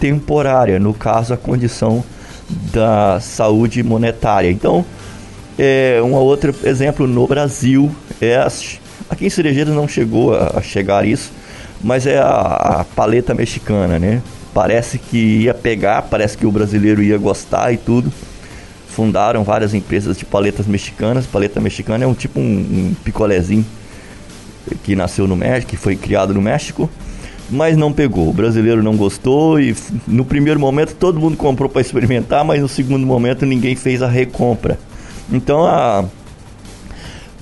temporária, 0.00 0.78
no 0.78 0.94
caso 0.94 1.34
a 1.34 1.36
condição 1.36 2.02
da 2.72 3.20
saúde 3.20 3.82
monetária. 3.82 4.50
Então, 4.50 4.84
é, 5.58 6.00
um 6.02 6.12
outro 6.14 6.54
exemplo 6.64 7.06
no 7.06 7.26
Brasil 7.26 7.90
é 8.20 8.36
as, 8.36 8.80
aqui 9.08 9.26
em 9.26 9.30
Cerejeiras 9.30 9.74
não 9.74 9.86
chegou 9.86 10.34
a, 10.34 10.58
a 10.58 10.62
chegar 10.62 11.06
isso, 11.06 11.30
mas 11.82 12.06
é 12.06 12.18
a, 12.18 12.80
a 12.80 12.84
paleta 12.84 13.34
mexicana, 13.34 13.98
né? 13.98 14.22
Parece 14.54 14.98
que 14.98 15.42
ia 15.42 15.54
pegar, 15.54 16.02
parece 16.02 16.36
que 16.36 16.46
o 16.46 16.52
brasileiro 16.52 17.02
ia 17.02 17.16
gostar 17.16 17.72
e 17.72 17.76
tudo 17.76 18.12
fundaram 18.88 19.42
várias 19.42 19.72
empresas 19.72 20.18
de 20.18 20.24
paletas 20.24 20.66
mexicanas. 20.66 21.26
Paleta 21.26 21.58
mexicana 21.60 22.04
é 22.04 22.06
um 22.06 22.12
tipo 22.12 22.38
um, 22.38 22.42
um 22.42 22.94
picolézinho 23.02 23.64
que 24.82 24.96
nasceu 24.96 25.26
no 25.26 25.36
México, 25.36 25.70
que 25.70 25.76
foi 25.76 25.96
criado 25.96 26.34
no 26.34 26.40
México, 26.40 26.88
mas 27.50 27.76
não 27.76 27.92
pegou. 27.92 28.30
O 28.30 28.32
brasileiro 28.32 28.82
não 28.82 28.96
gostou 28.96 29.60
e 29.60 29.74
no 30.06 30.24
primeiro 30.24 30.58
momento 30.58 30.94
todo 30.94 31.20
mundo 31.20 31.36
comprou 31.36 31.68
para 31.68 31.80
experimentar, 31.80 32.44
mas 32.44 32.60
no 32.60 32.68
segundo 32.68 33.06
momento 33.06 33.44
ninguém 33.44 33.76
fez 33.76 34.02
a 34.02 34.08
recompra. 34.08 34.78
Então, 35.30 35.66
a, 35.66 36.04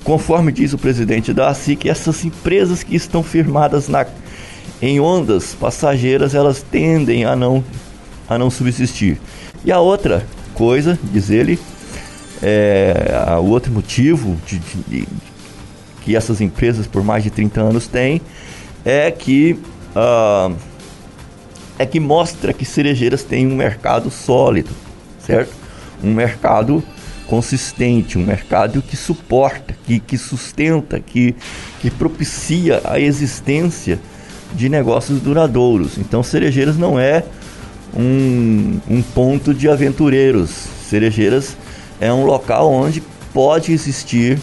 conforme 0.03 0.51
diz 0.51 0.73
o 0.73 0.77
presidente 0.77 1.33
da 1.33 1.49
ASIC, 1.49 1.89
essas 1.89 2.23
empresas 2.25 2.83
que 2.83 2.95
estão 2.95 3.23
firmadas 3.23 3.87
na, 3.87 4.05
em 4.81 4.99
ondas 4.99 5.53
passageiras, 5.53 6.33
elas 6.33 6.61
tendem 6.61 7.25
a 7.25 7.35
não, 7.35 7.63
a 8.27 8.37
não 8.37 8.49
subsistir. 8.49 9.17
E 9.63 9.71
a 9.71 9.79
outra 9.79 10.25
coisa, 10.53 10.97
diz 11.11 11.29
ele, 11.29 11.59
é, 12.41 13.37
o 13.39 13.45
outro 13.45 13.71
motivo 13.71 14.35
de, 14.45 14.57
de, 14.59 14.77
de, 14.87 15.07
que 16.01 16.15
essas 16.15 16.41
empresas 16.41 16.87
por 16.87 17.03
mais 17.03 17.23
de 17.23 17.29
30 17.29 17.61
anos 17.61 17.87
têm 17.87 18.21
é 18.83 19.09
que 19.11 19.57
uh, 19.95 20.55
é 21.77 21.85
que 21.85 21.99
mostra 21.99 22.53
que 22.53 22.65
cerejeiras 22.65 23.23
têm 23.23 23.47
um 23.47 23.55
mercado 23.55 24.11
sólido, 24.11 24.69
certo? 25.19 25.53
Um 26.03 26.13
mercado 26.13 26.83
consistente, 27.27 28.17
um 28.17 28.25
mercado 28.25 28.81
que 28.81 28.97
suporta, 28.97 29.73
que, 29.85 29.99
que 29.99 30.17
sustenta, 30.17 30.99
que, 30.99 31.33
que 31.79 31.89
propicia 31.89 32.81
a 32.83 32.99
existência 32.99 33.99
de 34.53 34.67
negócios 34.67 35.21
duradouros. 35.21 35.97
Então, 35.97 36.21
Cerejeiras 36.21 36.77
não 36.77 36.99
é 36.99 37.23
um, 37.95 38.79
um 38.89 39.01
ponto 39.01 39.53
de 39.53 39.69
aventureiros. 39.69 40.51
Cerejeiras 40.89 41.55
é 41.99 42.11
um 42.11 42.25
local 42.25 42.69
onde 42.69 43.01
pode 43.33 43.71
existir 43.71 44.37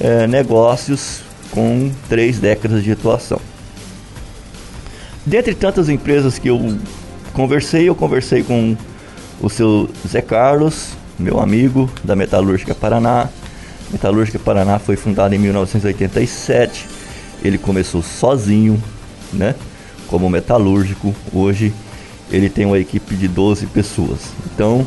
é, 0.00 0.26
negócios 0.26 1.20
com 1.50 1.90
três 2.08 2.38
décadas 2.38 2.82
de 2.82 2.92
atuação. 2.92 3.40
Dentre 5.24 5.54
tantas 5.54 5.88
empresas 5.88 6.38
que 6.38 6.48
eu 6.48 6.78
conversei, 7.32 7.88
eu 7.88 7.94
conversei 7.94 8.42
com 8.42 8.76
o 9.40 9.48
seu 9.48 9.88
Zé 10.06 10.22
Carlos, 10.22 10.90
meu 11.18 11.40
amigo 11.40 11.90
da 12.02 12.16
Metalúrgica 12.16 12.74
Paraná. 12.74 13.28
Metalúrgica 13.90 14.38
Paraná 14.38 14.78
foi 14.78 14.96
fundada 14.96 15.34
em 15.34 15.38
1987. 15.38 16.86
Ele 17.42 17.58
começou 17.58 18.02
sozinho, 18.02 18.82
né, 19.32 19.54
como 20.06 20.28
metalúrgico. 20.28 21.14
Hoje 21.32 21.72
ele 22.30 22.48
tem 22.48 22.66
uma 22.66 22.78
equipe 22.78 23.14
de 23.14 23.28
12 23.28 23.66
pessoas. 23.66 24.20
Então, 24.52 24.86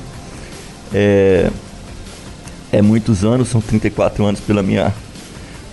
é, 0.94 1.50
é 2.72 2.82
muitos 2.82 3.24
anos, 3.24 3.50
são 3.50 3.60
34 3.60 4.26
anos 4.26 4.40
pela 4.40 4.64
minha, 4.64 4.94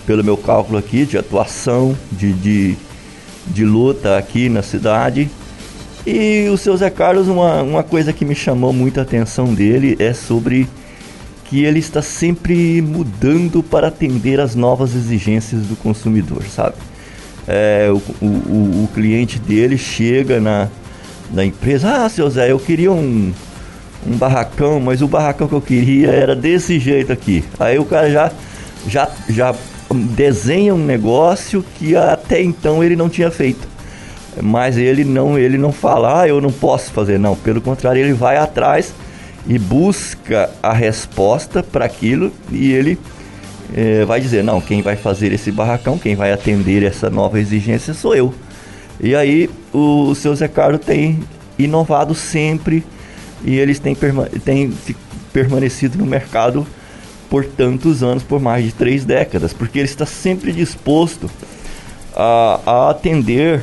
pelo 0.07 0.25
meu 0.25 0.37
cálculo 0.37 0.79
aqui, 0.79 1.07
de 1.07 1.17
atuação, 1.17 1.97
de, 2.11 2.33
de, 2.33 2.77
de 3.47 3.65
luta 3.65 4.19
aqui 4.19 4.49
na 4.49 4.63
cidade. 4.63 5.31
E 6.07 6.49
o 6.49 6.57
seu 6.57 6.77
Zé 6.77 6.91
Carlos, 6.91 7.29
uma, 7.29 7.63
uma 7.63 7.83
coisa 7.83 8.13
que 8.13 8.25
me 8.25 8.35
chamou 8.35 8.73
muita 8.73 9.03
atenção 9.03 9.53
dele 9.55 9.97
é 9.99 10.13
sobre 10.13 10.69
que 11.45 11.65
ele 11.65 11.79
está 11.79 12.03
sempre 12.03 12.83
mudando 12.83 13.63
para 13.63 13.89
atender 13.89 14.41
às 14.41 14.55
novas 14.55 14.95
exigências 14.95 15.63
do 15.63 15.77
consumidor, 15.77 16.43
sabe? 16.45 16.77
É, 17.47 17.89
o, 17.91 18.25
o, 18.25 18.85
o 18.85 18.91
cliente 18.93 19.39
dele 19.39 19.79
chega 19.79 20.41
na, 20.41 20.69
da 21.31 21.45
empresa. 21.45 22.05
Ah, 22.05 22.09
seu 22.09 22.29
Zé, 22.29 22.51
eu 22.53 22.59
queria 22.59 22.93
um, 22.93 23.33
um 24.09 24.17
barracão, 24.17 24.81
mas 24.81 25.03
o 25.03 25.09
barracão 25.09 25.47
que 25.47 25.55
eu 25.55 25.61
queria 25.61 26.11
era 26.11 26.35
desse 26.35 26.79
jeito 26.79 27.13
aqui. 27.13 27.45
Aí 27.59 27.79
o 27.79 27.85
cara 27.85 28.11
já, 28.11 28.33
já, 28.87 29.09
já 29.29 29.55
desenha 29.95 30.75
um 30.75 30.85
negócio 30.85 31.65
que 31.77 31.95
até 31.97 32.43
então 32.43 32.83
ele 32.83 32.97
não 32.97 33.09
tinha 33.09 33.31
feito. 33.31 33.69
Mas 34.41 34.77
ele 34.77 35.05
não, 35.05 35.39
ele 35.39 35.59
não 35.59 35.73
fala, 35.73 36.23
ah, 36.23 36.29
eu 36.29 36.41
não 36.41 36.53
posso 36.53 36.93
fazer, 36.93 37.19
não. 37.19 37.35
Pelo 37.35 37.61
contrário, 37.61 38.01
ele 38.01 38.13
vai 38.13 38.37
atrás 38.37 38.95
e 39.47 39.59
busca 39.59 40.51
a 40.63 40.73
resposta 40.73 41.63
para 41.63 41.85
aquilo 41.85 42.33
e 42.51 42.73
ele 42.73 42.99
é, 43.75 44.05
vai 44.05 44.21
dizer, 44.21 44.45
não, 44.45 44.61
quem 44.61 44.81
vai 44.81 44.97
fazer 44.97 45.33
esse 45.33 45.51
barracão, 45.51 45.99
quem 45.99 46.15
vai 46.15 46.33
atender 46.33 46.83
essa 46.83 47.11
nova 47.11 47.41
exigência 47.41 47.93
sou 47.95 48.15
eu. 48.15 48.33
E 49.01 49.15
aí 49.15 49.51
o, 49.73 50.09
o 50.09 50.15
seu 50.15 50.35
Zé 50.35 50.49
Carlos 50.49 50.81
tem 50.85 51.21
inovado 51.59 52.15
sempre 52.15 52.85
e 53.45 53.57
eles 53.59 53.79
têm, 53.79 53.95
perma 53.95 54.27
têm 54.45 54.73
permanecido 55.33 55.99
no 55.99 56.07
mercado 56.07 56.67
por 57.29 57.45
tantos 57.45 58.03
anos, 58.03 58.23
por 58.23 58.41
mais 58.41 58.65
de 58.65 58.73
três 58.73 59.05
décadas, 59.05 59.53
porque 59.53 59.79
ele 59.79 59.87
está 59.87 60.07
sempre 60.07 60.53
disposto 60.53 61.31
a, 62.17 62.61
a 62.65 62.91
atender 62.91 63.63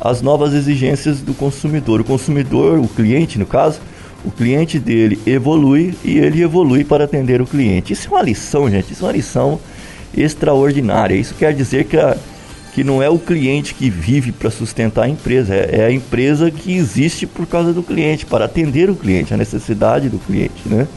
as 0.00 0.22
novas 0.22 0.54
exigências 0.54 1.20
do 1.20 1.34
consumidor. 1.34 2.00
O 2.00 2.04
consumidor, 2.04 2.78
o 2.78 2.88
cliente 2.88 3.38
no 3.38 3.46
caso, 3.46 3.80
o 4.24 4.30
cliente 4.30 4.78
dele 4.78 5.20
evolui 5.26 5.94
e 6.02 6.18
ele 6.18 6.42
evolui 6.42 6.82
para 6.82 7.04
atender 7.04 7.42
o 7.42 7.46
cliente. 7.46 7.92
Isso 7.92 8.08
é 8.08 8.10
uma 8.10 8.22
lição, 8.22 8.70
gente, 8.70 8.92
isso 8.92 9.04
é 9.04 9.06
uma 9.06 9.12
lição 9.12 9.60
extraordinária. 10.16 11.14
Isso 11.14 11.34
quer 11.34 11.52
dizer 11.52 11.84
que 11.84 11.96
a, 11.96 12.16
que 12.74 12.82
não 12.82 13.00
é 13.00 13.08
o 13.08 13.18
cliente 13.18 13.72
que 13.72 13.88
vive 13.88 14.32
para 14.32 14.50
sustentar 14.50 15.04
a 15.04 15.08
empresa, 15.08 15.54
é, 15.54 15.78
é, 15.78 15.84
a 15.86 15.92
empresa 15.92 16.50
que 16.50 16.74
existe 16.74 17.24
por 17.24 17.46
causa 17.46 17.72
do 17.72 17.84
cliente, 17.84 18.26
para 18.26 18.46
atender 18.46 18.90
o 18.90 18.96
cliente, 18.96 19.32
a 19.32 19.36
necessidade 19.36 20.08
do 20.08 20.18
cliente, 20.18 20.68
né? 20.68 20.88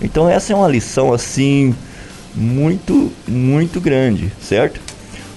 Então 0.00 0.28
essa 0.28 0.52
é 0.52 0.56
uma 0.56 0.68
lição 0.68 1.14
assim 1.14 1.74
muito, 2.34 3.10
muito 3.26 3.80
grande, 3.80 4.30
certo? 4.42 4.78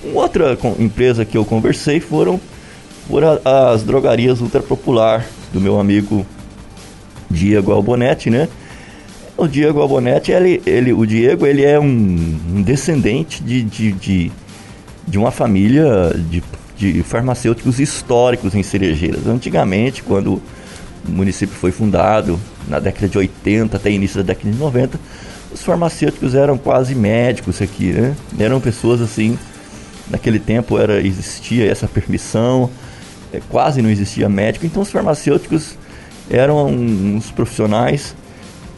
Uma 0.03 0.23
outra 0.23 0.57
empresa 0.77 1.23
que 1.23 1.37
eu 1.37 1.45
conversei 1.45 2.01
foram 2.01 2.41
por 3.07 3.23
a, 3.23 3.71
as 3.71 3.81
drogarias 3.83 4.41
ultra 4.41 4.61
popular 4.61 5.25
do 5.53 5.61
meu 5.61 5.79
amigo 5.79 6.25
Diego 7.31 7.71
Albonetti, 7.71 8.29
né? 8.29 8.49
O 9.37 9.47
Diego 9.47 9.79
Albonetti, 9.79 10.33
ele, 10.33 10.61
ele, 10.65 10.91
o 10.91 11.05
Diego, 11.05 11.45
ele 11.45 11.63
é 11.63 11.79
um, 11.79 11.85
um 11.85 12.61
descendente 12.61 13.41
de, 13.41 13.63
de, 13.63 13.93
de, 13.93 14.31
de, 15.09 15.17
uma 15.17 15.31
família 15.31 16.13
de, 16.29 16.43
de 16.77 17.03
farmacêuticos 17.03 17.79
históricos 17.79 18.55
em 18.55 18.63
Cerejeiras. 18.63 19.27
Antigamente, 19.27 20.03
quando 20.03 20.41
o 21.07 21.11
município 21.11 21.55
foi 21.55 21.71
fundado, 21.71 22.39
na 22.67 22.79
década 22.79 23.09
de 23.09 23.17
80 23.17 23.75
até 23.75 23.91
início 23.91 24.17
da 24.17 24.33
década 24.33 24.51
de 24.51 24.57
90, 24.57 24.99
os 25.51 25.63
farmacêuticos 25.63 26.35
eram 26.35 26.57
quase 26.57 26.93
médicos 26.93 27.61
aqui, 27.61 27.91
né? 27.91 28.15
Eram 28.37 28.61
pessoas 28.61 29.01
assim, 29.01 29.37
naquele 30.09 30.39
tempo 30.39 30.77
era 30.77 31.01
existia 31.01 31.69
essa 31.69 31.87
permissão, 31.87 32.69
é, 33.33 33.41
quase 33.49 33.81
não 33.81 33.89
existia 33.89 34.29
médico, 34.29 34.65
então 34.65 34.81
os 34.83 34.91
farmacêuticos 34.91 35.75
eram 36.29 36.67
uns 36.67 37.31
profissionais 37.31 38.15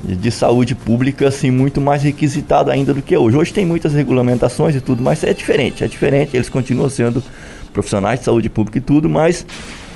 de 0.04 0.32
saúde 0.32 0.74
pública 0.74 1.28
assim 1.28 1.52
muito 1.52 1.80
mais 1.80 2.04
requisitado 2.04 2.72
ainda 2.72 2.94
do 2.94 3.02
que 3.02 3.16
hoje. 3.16 3.38
Hoje 3.38 3.54
tem 3.54 3.66
muitas 3.66 3.94
regulamentações 3.94 4.76
e 4.76 4.82
tudo, 4.82 5.04
mas 5.04 5.24
é 5.24 5.34
diferente, 5.34 5.84
é 5.84 5.88
diferente. 5.88 6.36
Eles 6.36 6.50
continuam 6.50 6.90
sendo 6.90 7.24
profissionais 7.72 8.20
de 8.20 8.26
saúde 8.26 8.50
pública 8.50 8.78
e 8.80 8.82
tudo, 8.82 9.10
mas 9.10 9.46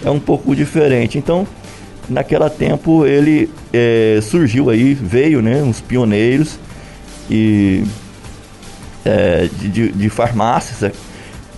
é 0.03 0.09
um 0.09 0.19
pouco 0.19 0.55
diferente. 0.55 1.17
Então, 1.17 1.47
naquela 2.07 2.49
tempo 2.49 3.05
ele 3.05 3.49
é, 3.73 4.19
surgiu 4.21 4.69
aí, 4.69 4.93
veio, 4.93 5.41
né, 5.41 5.61
uns 5.63 5.81
pioneiros 5.81 6.59
e 7.29 7.83
é, 9.03 9.49
de, 9.59 9.69
de, 9.69 9.91
de 9.91 10.09
farmácias, 10.09 10.91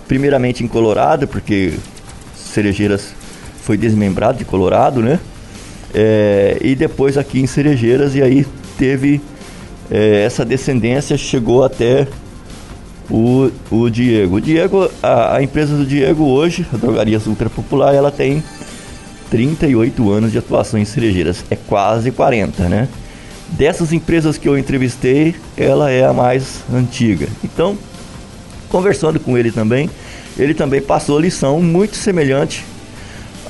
primeiramente 0.06 0.64
em 0.64 0.68
Colorado, 0.68 1.28
porque 1.28 1.74
Cerejeiras 2.34 3.14
foi 3.62 3.76
desmembrado 3.76 4.38
de 4.38 4.44
Colorado, 4.44 5.02
né? 5.02 5.20
É, 5.94 6.58
e 6.60 6.74
depois 6.74 7.16
aqui 7.16 7.40
em 7.40 7.46
Cerejeiras, 7.46 8.14
e 8.14 8.22
aí 8.22 8.46
teve 8.76 9.20
é, 9.90 10.24
essa 10.24 10.44
descendência, 10.44 11.16
chegou 11.16 11.64
até 11.64 12.06
o, 13.10 13.50
o 13.70 13.88
Diego. 13.88 14.36
O 14.36 14.40
Diego, 14.40 14.90
a, 15.02 15.36
a, 15.36 15.42
empresa 15.42 15.76
do 15.76 15.86
Diego 15.86 16.24
hoje, 16.24 16.66
a 16.72 16.76
Drogarias 16.76 17.26
Ultra 17.26 17.48
Popular, 17.48 17.94
ela 17.94 18.10
tem 18.10 18.42
38 19.30 20.10
anos 20.10 20.32
de 20.32 20.38
atuação 20.38 20.78
em 20.78 20.84
Cerejeiras, 20.84 21.44
é 21.50 21.56
quase 21.56 22.10
40, 22.10 22.68
né? 22.68 22.88
Dessas 23.50 23.92
empresas 23.92 24.36
que 24.36 24.46
eu 24.46 24.58
entrevistei, 24.58 25.34
ela 25.56 25.90
é 25.90 26.04
a 26.04 26.12
mais 26.12 26.62
antiga. 26.72 27.26
Então, 27.42 27.78
conversando 28.68 29.18
com 29.18 29.38
ele 29.38 29.50
também, 29.50 29.88
ele 30.38 30.52
também 30.52 30.82
passou 30.82 31.18
lição 31.18 31.60
muito 31.62 31.96
semelhante 31.96 32.62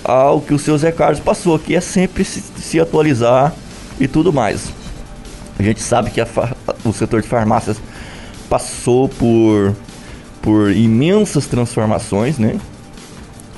ao 0.09 0.41
que 0.41 0.55
o 0.55 0.59
seu 0.59 0.77
Zé 0.79 0.91
Carlos 0.91 1.21
passou, 1.21 1.59
que 1.59 1.77
é 1.77 1.81
sempre 1.83 2.25
se, 2.25 2.43
se 2.59 2.81
atualizar 2.81 3.53
e 4.01 4.09
tudo 4.09 4.33
mais. 4.33 4.73
A 5.59 5.63
gente 5.63 5.83
sabe 5.83 6.11
que 6.11 6.19
a, 6.19 6.27
o 6.83 6.93
setor 6.95 7.21
de 7.21 7.29
farmácias 7.29 7.77
passou 8.49 9.07
por, 9.07 9.77
por 10.41 10.73
imensas 10.73 11.47
transformações, 11.47 12.39
né? 12.39 12.59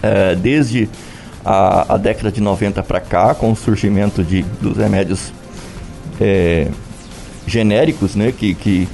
É, 0.03 0.35
desde 0.35 0.89
a, 1.45 1.95
a, 1.95 1.97
década 1.97 2.33
de 2.33 2.41
90 2.41 2.83
para 2.83 3.01
cá, 3.01 3.33
com 3.33 3.53
o 3.53 3.57
surgimento 3.57 4.25
de, 4.25 4.43
dos 4.61 4.77
remédios 4.77 5.33
é, 6.21 6.69
genéricos, 7.47 8.17
né? 8.17 8.33
Que, 8.33 8.55
que 8.57 8.89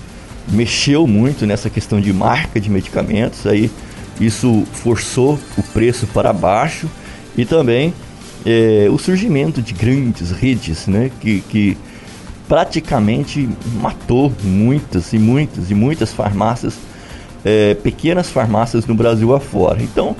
mexeu 0.48 1.06
muito 1.06 1.46
nessa 1.46 1.70
questão 1.70 2.00
de 2.02 2.12
marca 2.12 2.60
de 2.60 2.68
medicamentos, 2.68 3.46
aí 3.46 3.70
isso 4.20 4.64
forçou 4.72 5.38
o 5.56 5.62
preço 5.62 6.06
para 6.08 6.32
baixo 6.34 6.86
e 7.36 7.44
também 7.44 7.92
é, 8.44 8.88
o 8.90 8.98
surgimento 8.98 9.60
de 9.60 9.74
grandes 9.74 10.30
redes, 10.30 10.86
né, 10.86 11.10
que, 11.20 11.40
que 11.42 11.76
praticamente 12.48 13.48
matou 13.80 14.32
muitas 14.42 15.12
e 15.12 15.18
muitas 15.18 15.70
e 15.70 15.74
muitas 15.74 16.12
farmácias, 16.12 16.78
é, 17.44 17.74
pequenas 17.74 18.30
farmácias 18.30 18.86
no 18.86 18.94
Brasil 18.94 19.34
afora. 19.34 19.82
Então, 19.82 20.16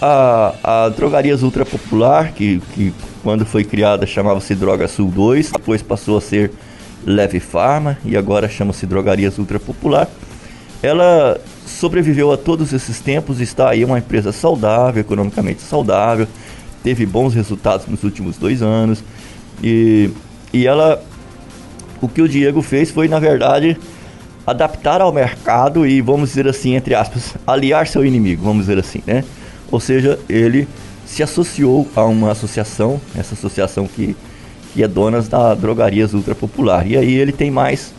a, 0.00 0.54
a 0.62 0.88
Drogarias 0.88 1.42
Ultra 1.42 1.64
Popular, 1.64 2.32
que, 2.32 2.60
que 2.74 2.92
quando 3.22 3.44
foi 3.44 3.64
criada 3.64 4.06
chamava-se 4.06 4.54
Droga 4.54 4.88
Sul 4.88 5.10
2, 5.10 5.52
depois 5.52 5.82
passou 5.82 6.18
a 6.18 6.20
ser 6.20 6.52
Leve 7.04 7.40
Farma 7.40 7.98
e 8.04 8.16
agora 8.16 8.48
chama-se 8.48 8.86
Drogarias 8.86 9.38
Ultra 9.38 9.60
Popular, 9.60 10.08
ela 10.82 11.38
sobreviveu 11.66 12.32
a 12.32 12.36
todos 12.36 12.72
esses 12.72 13.00
tempos, 13.00 13.40
está 13.40 13.70
aí 13.70 13.84
uma 13.84 13.98
empresa 13.98 14.32
saudável, 14.32 15.00
economicamente 15.00 15.60
saudável, 15.60 16.26
teve 16.82 17.04
bons 17.04 17.34
resultados 17.34 17.86
nos 17.86 18.02
últimos 18.04 18.36
dois 18.36 18.62
anos 18.62 19.02
e, 19.62 20.10
e 20.52 20.66
ela, 20.66 21.02
o 22.00 22.08
que 22.08 22.22
o 22.22 22.28
Diego 22.28 22.62
fez 22.62 22.90
foi 22.90 23.08
na 23.08 23.18
verdade 23.18 23.76
adaptar 24.46 25.00
ao 25.00 25.12
mercado 25.12 25.84
e 25.84 26.00
vamos 26.00 26.30
dizer 26.30 26.46
assim 26.46 26.74
entre 26.76 26.94
aspas 26.94 27.34
aliar 27.46 27.88
seu 27.88 28.04
inimigo, 28.04 28.44
vamos 28.44 28.66
dizer 28.66 28.78
assim, 28.78 29.02
né? 29.04 29.24
Ou 29.70 29.80
seja, 29.80 30.18
ele 30.28 30.68
se 31.04 31.22
associou 31.22 31.88
a 31.96 32.04
uma 32.04 32.30
associação, 32.30 33.00
essa 33.16 33.34
associação 33.34 33.88
que, 33.88 34.16
que 34.72 34.82
é 34.82 34.88
donas 34.88 35.26
da 35.26 35.54
drogarias 35.54 36.14
ultra 36.14 36.34
popular 36.34 36.86
e 36.86 36.96
aí 36.96 37.14
ele 37.14 37.32
tem 37.32 37.50
mais 37.50 37.92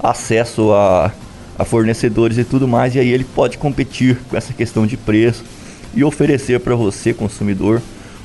acesso 0.00 0.72
a 0.72 1.12
a 1.58 1.64
fornecedores 1.64 2.38
e 2.38 2.44
tudo 2.44 2.66
mais, 2.66 2.94
e 2.94 2.98
aí 2.98 3.10
ele 3.10 3.24
pode 3.24 3.58
competir 3.58 4.16
com 4.28 4.36
essa 4.36 4.52
questão 4.52 4.86
de 4.86 4.96
preço 4.96 5.44
e 5.94 6.02
oferecer 6.02 6.60
para 6.60 6.74
você, 6.74 7.12
consumidor, 7.12 7.82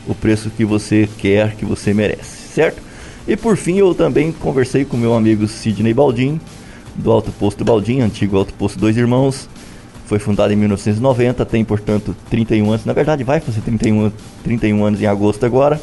o 0.07 0.15
preço 0.15 0.49
que 0.49 0.63
você 0.63 1.07
quer, 1.17 1.55
que 1.55 1.65
você 1.65 1.93
merece, 1.93 2.53
certo? 2.53 2.81
E 3.27 3.35
por 3.35 3.57
fim, 3.57 3.77
eu 3.77 3.93
também 3.93 4.31
conversei 4.31 4.85
com 4.85 4.95
meu 4.95 5.13
amigo 5.13 5.47
Sidney 5.47 5.93
Baldim, 5.93 6.39
do 6.95 7.11
Alto 7.11 7.31
Posto 7.31 7.65
Baldim, 7.65 7.99
antigo 7.99 8.37
Alto 8.37 8.53
Posto 8.53 8.79
Dois 8.79 8.95
Irmãos. 8.95 9.49
Foi 10.05 10.17
fundado 10.17 10.53
em 10.53 10.55
1990, 10.55 11.45
tem 11.45 11.65
portanto 11.65 12.15
31 12.29 12.71
anos, 12.71 12.85
na 12.85 12.93
verdade 12.93 13.25
vai 13.25 13.41
fazer 13.41 13.59
31, 13.59 14.11
31 14.43 14.85
anos 14.85 15.01
em 15.01 15.05
agosto 15.05 15.45
agora. 15.45 15.79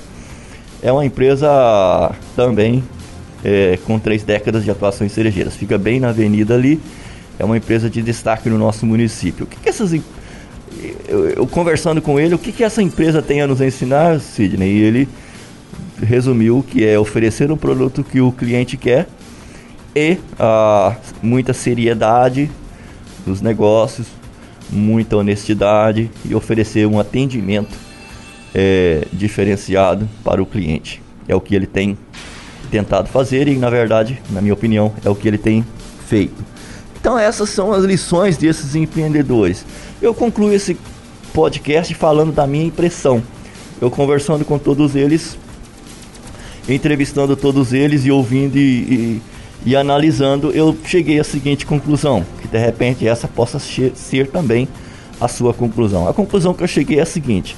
É 0.82 0.90
uma 0.90 1.04
empresa 1.04 2.14
também 2.34 2.82
é, 3.44 3.78
com 3.84 3.98
três 3.98 4.22
décadas 4.22 4.64
de 4.64 4.70
atuação 4.70 5.06
em 5.06 5.10
cerejeiras. 5.10 5.54
Fica 5.54 5.76
bem 5.76 6.00
na 6.00 6.08
avenida 6.08 6.54
ali 6.54 6.80
é 7.38 7.44
uma 7.44 7.56
empresa 7.56 7.90
de 7.90 8.02
destaque 8.02 8.48
no 8.48 8.58
nosso 8.58 8.86
município. 8.86 9.44
O 9.44 9.46
que, 9.46 9.56
que 9.56 9.68
essas 9.68 9.92
eu, 11.08 11.28
eu, 11.30 11.46
conversando 11.46 12.02
com 12.02 12.18
ele, 12.18 12.34
o 12.34 12.38
que, 12.38 12.52
que 12.52 12.64
essa 12.64 12.82
empresa 12.82 13.22
tem 13.22 13.40
a 13.40 13.46
nos 13.46 13.60
ensinar, 13.60 14.20
Sidney? 14.20 14.70
E 14.70 14.82
ele 14.82 15.08
resumiu 16.02 16.64
que 16.68 16.84
é 16.84 16.98
oferecer 16.98 17.50
um 17.50 17.56
produto 17.56 18.02
que 18.02 18.20
o 18.20 18.32
cliente 18.32 18.76
quer 18.76 19.06
e 19.94 20.18
ah, 20.38 20.96
muita 21.22 21.52
seriedade 21.52 22.50
nos 23.26 23.40
negócios, 23.40 24.08
muita 24.70 25.16
honestidade 25.16 26.10
e 26.24 26.34
oferecer 26.34 26.86
um 26.86 26.98
atendimento 26.98 27.76
é, 28.54 29.06
diferenciado 29.12 30.08
para 30.22 30.42
o 30.42 30.46
cliente. 30.46 31.00
É 31.28 31.34
o 31.34 31.40
que 31.40 31.54
ele 31.54 31.66
tem 31.66 31.96
tentado 32.70 33.08
fazer 33.08 33.48
e, 33.48 33.56
na 33.56 33.70
verdade, 33.70 34.20
na 34.30 34.40
minha 34.40 34.52
opinião, 34.52 34.92
é 35.04 35.08
o 35.08 35.14
que 35.14 35.28
ele 35.28 35.38
tem 35.38 35.64
feito. 36.06 36.53
Então 37.04 37.18
essas 37.18 37.50
são 37.50 37.70
as 37.70 37.84
lições 37.84 38.38
desses 38.38 38.74
empreendedores. 38.74 39.66
Eu 40.00 40.14
concluo 40.14 40.50
esse 40.50 40.74
podcast 41.34 41.94
falando 41.94 42.32
da 42.32 42.46
minha 42.46 42.64
impressão. 42.64 43.22
Eu 43.78 43.90
conversando 43.90 44.42
com 44.42 44.58
todos 44.58 44.96
eles, 44.96 45.36
entrevistando 46.66 47.36
todos 47.36 47.74
eles 47.74 48.06
e 48.06 48.10
ouvindo 48.10 48.56
e, 48.56 48.60
e, 48.60 49.22
e 49.66 49.76
analisando, 49.76 50.50
eu 50.52 50.74
cheguei 50.86 51.20
à 51.20 51.24
seguinte 51.24 51.66
conclusão, 51.66 52.24
que 52.40 52.48
de 52.48 52.56
repente 52.56 53.06
essa 53.06 53.28
possa 53.28 53.58
ser 53.58 54.28
também 54.28 54.66
a 55.20 55.28
sua 55.28 55.52
conclusão. 55.52 56.08
A 56.08 56.14
conclusão 56.14 56.54
que 56.54 56.64
eu 56.64 56.68
cheguei 56.68 57.00
é 57.00 57.02
a 57.02 57.06
seguinte: 57.06 57.54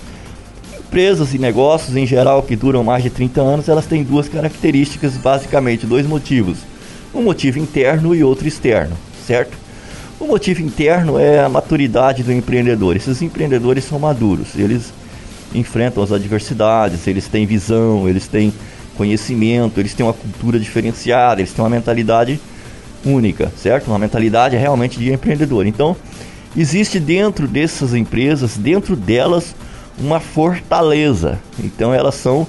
empresas 0.76 1.34
e 1.34 1.38
negócios 1.38 1.94
em 1.94 2.04
geral 2.04 2.42
que 2.42 2.56
duram 2.56 2.82
mais 2.82 3.04
de 3.04 3.10
30 3.10 3.40
anos, 3.40 3.68
elas 3.68 3.86
têm 3.86 4.02
duas 4.02 4.28
características, 4.28 5.16
basicamente 5.16 5.86
dois 5.86 6.04
motivos. 6.04 6.58
Um 7.14 7.22
motivo 7.22 7.60
interno 7.60 8.12
e 8.12 8.24
outro 8.24 8.48
externo 8.48 9.05
certo? 9.26 9.56
O 10.18 10.26
motivo 10.26 10.62
interno 10.62 11.18
é 11.18 11.40
a 11.40 11.48
maturidade 11.48 12.22
do 12.22 12.32
empreendedor. 12.32 12.96
Esses 12.96 13.20
empreendedores 13.20 13.84
são 13.84 13.98
maduros, 13.98 14.56
eles 14.56 14.92
enfrentam 15.54 16.02
as 16.02 16.12
adversidades, 16.12 17.06
eles 17.06 17.28
têm 17.28 17.46
visão, 17.46 18.08
eles 18.08 18.26
têm 18.26 18.52
conhecimento, 18.96 19.78
eles 19.78 19.92
têm 19.92 20.06
uma 20.06 20.14
cultura 20.14 20.58
diferenciada, 20.58 21.40
eles 21.40 21.52
têm 21.52 21.62
uma 21.62 21.70
mentalidade 21.70 22.40
única, 23.04 23.52
certo? 23.56 23.88
Uma 23.88 23.98
mentalidade 23.98 24.56
realmente 24.56 24.98
de 24.98 25.12
empreendedor. 25.12 25.66
Então, 25.66 25.94
existe 26.56 26.98
dentro 26.98 27.46
dessas 27.46 27.94
empresas, 27.94 28.56
dentro 28.56 28.96
delas, 28.96 29.54
uma 29.98 30.18
fortaleza. 30.18 31.38
Então, 31.62 31.92
elas 31.92 32.14
são 32.14 32.46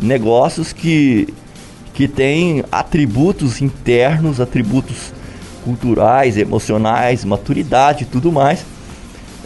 negócios 0.00 0.72
que, 0.72 1.28
que 1.92 2.06
têm 2.06 2.64
atributos 2.70 3.60
internos, 3.60 4.40
atributos 4.40 5.12
culturais, 5.64 6.36
emocionais, 6.36 7.24
maturidade 7.24 8.04
e 8.04 8.06
tudo 8.06 8.32
mais, 8.32 8.64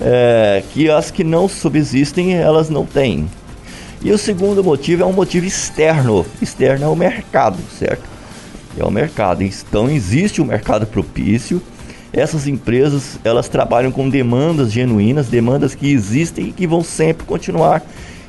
é, 0.01 0.63
que 0.73 0.91
as 0.91 1.11
que 1.11 1.23
não 1.23 1.49
subsistem, 1.49 2.35
elas 2.35 2.69
não 2.71 2.85
têm. 2.85 3.29
E 4.03 4.13
o 4.13 4.19
segundo 4.19 4.63
motivo 4.63 5.03
é 5.03 5.07
um 5.07 5.13
motivo 5.13 5.47
externo. 5.47 6.27
Externo 6.41 6.85
é 6.85 6.89
o 6.89 6.95
mercado, 6.95 7.59
certo? 7.79 8.05
É 8.79 8.85
o 8.85 8.91
mercado. 8.91 9.43
Então 9.43 9.89
existe 9.89 10.43
um 10.43 10.45
mercado 10.45 10.87
propício. 10.87 11.63
Essas 12.13 12.47
empresas, 12.47 13.19
elas 13.25 13.49
trabalham 13.49 13.91
com 13.91 14.09
demandas 14.09 14.71
genuínas, 14.71 15.29
demandas 15.29 15.75
que 15.75 15.91
existem 15.91 16.49
e 16.49 16.53
que 16.53 16.67
vão 16.67 16.85
sempre 16.85 17.27
continuar 17.27 17.83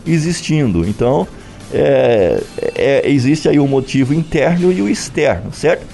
existindo. 0.07 0.87
Então, 0.87 1.27
é, 1.73 2.41
é, 2.75 3.09
existe 3.09 3.49
aí 3.49 3.59
o 3.59 3.67
motivo 3.67 4.13
interno 4.13 4.71
e 4.71 4.81
o 4.81 4.89
externo, 4.89 5.51
certo? 5.51 5.85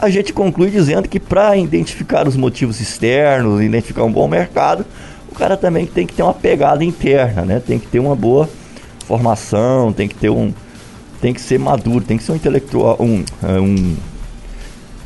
A 0.00 0.08
gente 0.08 0.32
conclui 0.32 0.70
dizendo 0.70 1.08
que 1.08 1.18
para 1.18 1.56
identificar 1.56 2.28
os 2.28 2.36
motivos 2.36 2.80
externos, 2.80 3.60
identificar 3.60 4.04
um 4.04 4.12
bom 4.12 4.28
mercado, 4.28 4.86
o 5.30 5.34
cara 5.34 5.56
também 5.56 5.86
tem 5.86 6.06
que 6.06 6.14
ter 6.14 6.22
uma 6.22 6.34
pegada 6.34 6.84
interna, 6.84 7.44
né? 7.44 7.60
Tem 7.64 7.78
que 7.78 7.86
ter 7.86 7.98
uma 7.98 8.14
boa 8.14 8.48
formação, 9.06 9.92
tem 9.92 10.06
que 10.06 10.14
ter 10.14 10.30
um, 10.30 10.52
tem 11.20 11.34
que 11.34 11.40
ser 11.40 11.58
maduro, 11.58 12.04
tem 12.04 12.16
que 12.16 12.22
ser 12.22 12.32
um 12.32 12.36
intelectual, 12.36 12.96
um, 13.00 13.24
é, 13.42 13.60
um, 13.60 13.96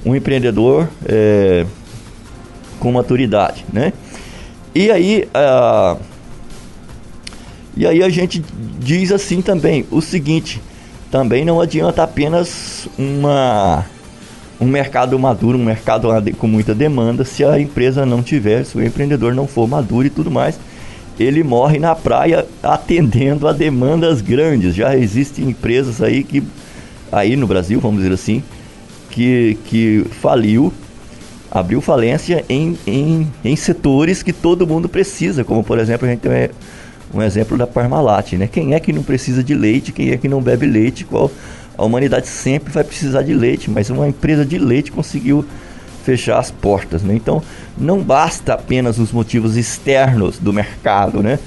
um 0.05 0.15
empreendedor 0.15 0.89
é, 1.07 1.65
com 2.79 2.93
maturidade, 2.93 3.65
né? 3.73 3.93
E 4.75 4.91
aí, 4.91 5.29
uh, 5.35 6.01
e 7.77 7.87
aí 7.87 8.03
a 8.03 8.09
gente 8.09 8.45
diz 8.79 9.11
assim 9.11 9.41
também 9.41 9.87
o 9.91 10.03
seguinte: 10.03 10.61
também 11.11 11.45
não 11.45 11.61
adianta 11.61 12.03
apenas 12.03 12.89
uma 12.99 13.87
um 14.61 14.67
mercado 14.67 15.19
maduro, 15.19 15.59
um 15.59 15.65
mercado 15.65 16.09
com 16.39 16.47
muita 16.47 16.75
demanda, 16.75 17.25
se 17.25 17.45
a 17.45 17.59
empresa 17.59 18.07
não 18.07 18.23
tiver, 18.23 18.65
se 18.65 18.77
o 18.77 18.85
empreendedor 18.85 19.35
não 19.35 19.47
for 19.47 19.69
maduro 19.69 20.07
e 20.07 20.11
tudo 20.11 20.31
mais, 20.31 20.59
ele 21.19 21.43
morre 21.43 21.79
na 21.79 21.95
praia 21.95 22.47
atendendo 22.63 23.47
a 23.49 23.53
demandas 23.53 24.21
grandes. 24.21 24.75
Já 24.75 24.97
existem 24.97 25.49
empresas 25.49 26.01
aí 26.01 26.23
que 26.23 26.43
aí 27.11 27.37
no 27.37 27.47
Brasil, 27.47 27.79
vamos 27.81 28.03
dizer 28.03 28.15
assim, 28.15 28.43
que, 29.11 29.59
que 29.67 30.07
faliu, 30.21 30.73
abriu 31.51 31.81
falência 31.81 32.45
em, 32.49 32.79
em, 32.87 33.31
em 33.45 33.57
setores 33.57 34.23
que 34.23 34.33
todo 34.33 34.67
mundo 34.67 34.89
precisa, 34.89 35.45
como 35.45 35.63
por 35.63 35.79
exemplo 35.79 36.07
a 36.07 36.11
gente 36.11 36.21
tem 36.21 36.49
um 37.13 37.21
exemplo 37.21 37.59
da 37.59 37.67
Parmalat, 37.67 38.33
né? 38.33 38.49
Quem 38.51 38.73
é 38.73 38.81
que 38.81 38.91
não 38.91 39.03
precisa 39.03 39.45
de 39.45 39.55
leite? 39.55 39.93
Quem 39.93 40.11
é 40.13 40.17
que 40.17 40.29
não 40.29 40.41
bebe 40.41 40.67
leite? 40.67 41.05
Qual 41.05 41.31
a 41.77 41.85
humanidade 41.85 42.29
sempre 42.29 42.73
vai 42.73 42.85
precisar 42.85 43.23
de 43.23 43.35
leite, 43.35 43.71
mas 43.71 43.91
uma 43.91 44.09
empresa 44.09 44.45
de 44.45 44.59
leite 44.59 44.93
conseguiu 44.93 45.45
fechar 46.05 46.39
as 46.39 46.51
portas, 46.51 47.03
né? 47.03 47.15
Então, 47.15 47.43
não 47.79 48.03
basta 48.03 48.55
apenas 48.55 48.99
os 48.99 49.13
motivos 49.13 49.57
externos 49.57 50.39
do 50.39 50.53
mercado, 50.53 51.23
né? 51.23 51.39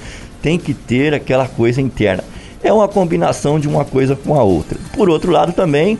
Tem 0.42 0.58
que 0.58 0.74
ter 0.74 1.14
aquela 1.14 1.46
coisa 1.46 1.80
interna. 1.80 2.24
É 2.62 2.72
uma 2.72 2.88
combinação 2.88 3.60
de 3.60 3.68
uma 3.68 3.84
coisa 3.84 4.16
com 4.16 4.34
a 4.34 4.42
outra. 4.42 4.78
Por 4.92 5.08
outro 5.08 5.30
lado, 5.30 5.52
também 5.52 5.98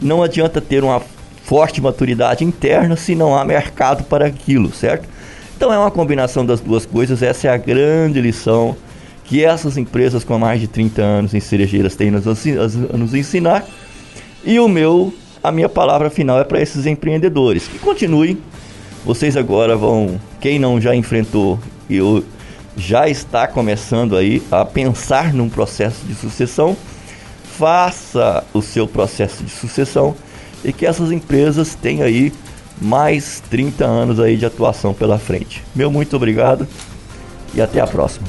não 0.00 0.22
adianta 0.22 0.60
ter 0.60 0.84
uma 0.84 1.02
forte 1.42 1.80
maturidade 1.80 2.44
interna 2.44 2.96
se 2.96 3.14
não 3.14 3.36
há 3.36 3.44
mercado 3.44 4.04
para 4.04 4.26
aquilo, 4.26 4.72
certo? 4.72 5.08
Então 5.56 5.72
é 5.72 5.78
uma 5.78 5.90
combinação 5.90 6.46
das 6.46 6.60
duas 6.60 6.86
coisas, 6.86 7.22
essa 7.22 7.48
é 7.48 7.50
a 7.50 7.56
grande 7.56 8.20
lição 8.20 8.76
que 9.30 9.44
essas 9.44 9.76
empresas 9.76 10.24
com 10.24 10.36
mais 10.40 10.60
de 10.60 10.66
30 10.66 11.00
anos 11.00 11.34
em 11.34 11.38
cerejeiras 11.38 11.94
têm 11.94 12.10
nos, 12.10 12.24
nos 12.24 13.14
ensinar. 13.14 13.64
E 14.44 14.58
o 14.58 14.68
meu, 14.68 15.14
a 15.40 15.52
minha 15.52 15.68
palavra 15.68 16.10
final 16.10 16.40
é 16.40 16.42
para 16.42 16.60
esses 16.60 16.84
empreendedores 16.84 17.68
que 17.68 17.78
continuem. 17.78 18.38
Vocês 19.04 19.36
agora 19.36 19.76
vão, 19.76 20.20
quem 20.40 20.58
não 20.58 20.80
já 20.80 20.96
enfrentou, 20.96 21.60
eu 21.88 22.24
já 22.76 23.08
está 23.08 23.46
começando 23.46 24.16
aí 24.16 24.42
a 24.50 24.64
pensar 24.64 25.32
num 25.32 25.48
processo 25.48 26.04
de 26.06 26.14
sucessão, 26.16 26.76
faça 27.56 28.42
o 28.52 28.60
seu 28.60 28.88
processo 28.88 29.44
de 29.44 29.50
sucessão 29.50 30.16
e 30.64 30.72
que 30.72 30.84
essas 30.84 31.12
empresas 31.12 31.76
tenham 31.76 32.04
aí 32.04 32.32
mais 32.80 33.40
30 33.48 33.84
anos 33.84 34.18
aí 34.18 34.36
de 34.36 34.44
atuação 34.44 34.92
pela 34.92 35.20
frente. 35.20 35.62
Meu 35.72 35.88
muito 35.88 36.16
obrigado 36.16 36.66
e 37.54 37.60
até 37.60 37.80
a 37.80 37.86
próxima. 37.86 38.26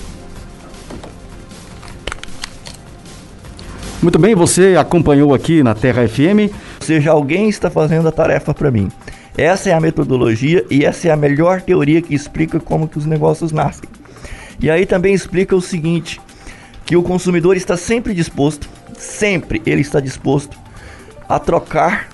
Muito 4.01 4.17
bem, 4.17 4.33
você 4.33 4.75
acompanhou 4.79 5.31
aqui 5.31 5.61
na 5.61 5.75
Terra 5.75 6.07
FM. 6.07 6.49
Ou 6.79 6.85
seja, 6.85 7.11
alguém 7.11 7.47
está 7.47 7.69
fazendo 7.69 8.07
a 8.07 8.11
tarefa 8.11 8.51
para 8.51 8.71
mim. 8.71 8.91
Essa 9.37 9.69
é 9.69 9.73
a 9.73 9.79
metodologia 9.79 10.65
e 10.71 10.83
essa 10.83 11.07
é 11.07 11.11
a 11.11 11.15
melhor 11.15 11.61
teoria 11.61 12.01
que 12.01 12.15
explica 12.15 12.59
como 12.59 12.87
que 12.87 12.97
os 12.97 13.05
negócios 13.05 13.51
nascem. 13.51 13.87
E 14.59 14.71
aí 14.71 14.87
também 14.87 15.13
explica 15.13 15.55
o 15.55 15.61
seguinte, 15.61 16.19
que 16.83 16.95
o 16.95 17.03
consumidor 17.03 17.55
está 17.55 17.77
sempre 17.77 18.15
disposto, 18.15 18.67
sempre 18.97 19.61
ele 19.67 19.81
está 19.81 19.99
disposto 19.99 20.57
a 21.29 21.37
trocar 21.37 22.09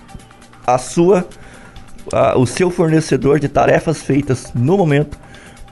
a 0.65 0.77
sua 0.77 1.25
o 2.35 2.45
seu 2.45 2.69
fornecedor 2.69 3.39
de 3.39 3.49
tarefas 3.49 4.01
feitas 4.01 4.51
no 4.53 4.77
momento 4.77 5.17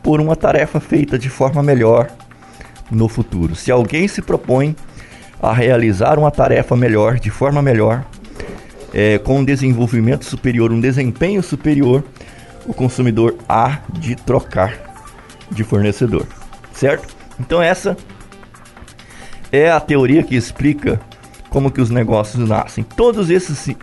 por 0.03 0.19
uma 0.19 0.35
tarefa 0.35 0.79
feita 0.79 1.17
de 1.19 1.29
forma 1.29 1.61
melhor 1.61 2.09
no 2.89 3.07
futuro. 3.07 3.55
Se 3.55 3.71
alguém 3.71 4.07
se 4.07 4.21
propõe 4.21 4.75
a 5.41 5.53
realizar 5.53 6.17
uma 6.17 6.31
tarefa 6.31 6.75
melhor, 6.75 7.19
de 7.19 7.29
forma 7.29 7.61
melhor, 7.61 8.03
é, 8.93 9.17
com 9.17 9.39
um 9.39 9.45
desenvolvimento 9.45 10.25
superior, 10.25 10.71
um 10.71 10.79
desempenho 10.79 11.43
superior, 11.43 12.03
o 12.65 12.73
consumidor 12.73 13.35
há 13.47 13.79
de 13.99 14.15
trocar 14.15 14.73
de 15.51 15.63
fornecedor, 15.63 16.25
certo? 16.73 17.15
Então 17.39 17.61
essa 17.61 17.95
é 19.51 19.69
a 19.69 19.79
teoria 19.79 20.23
que 20.23 20.35
explica 20.35 20.99
como 21.49 21.71
que 21.71 21.81
os 21.81 21.89
negócios 21.89 22.47
nascem. 22.47 22.83
Todos 22.83 23.29
esses 23.29 23.75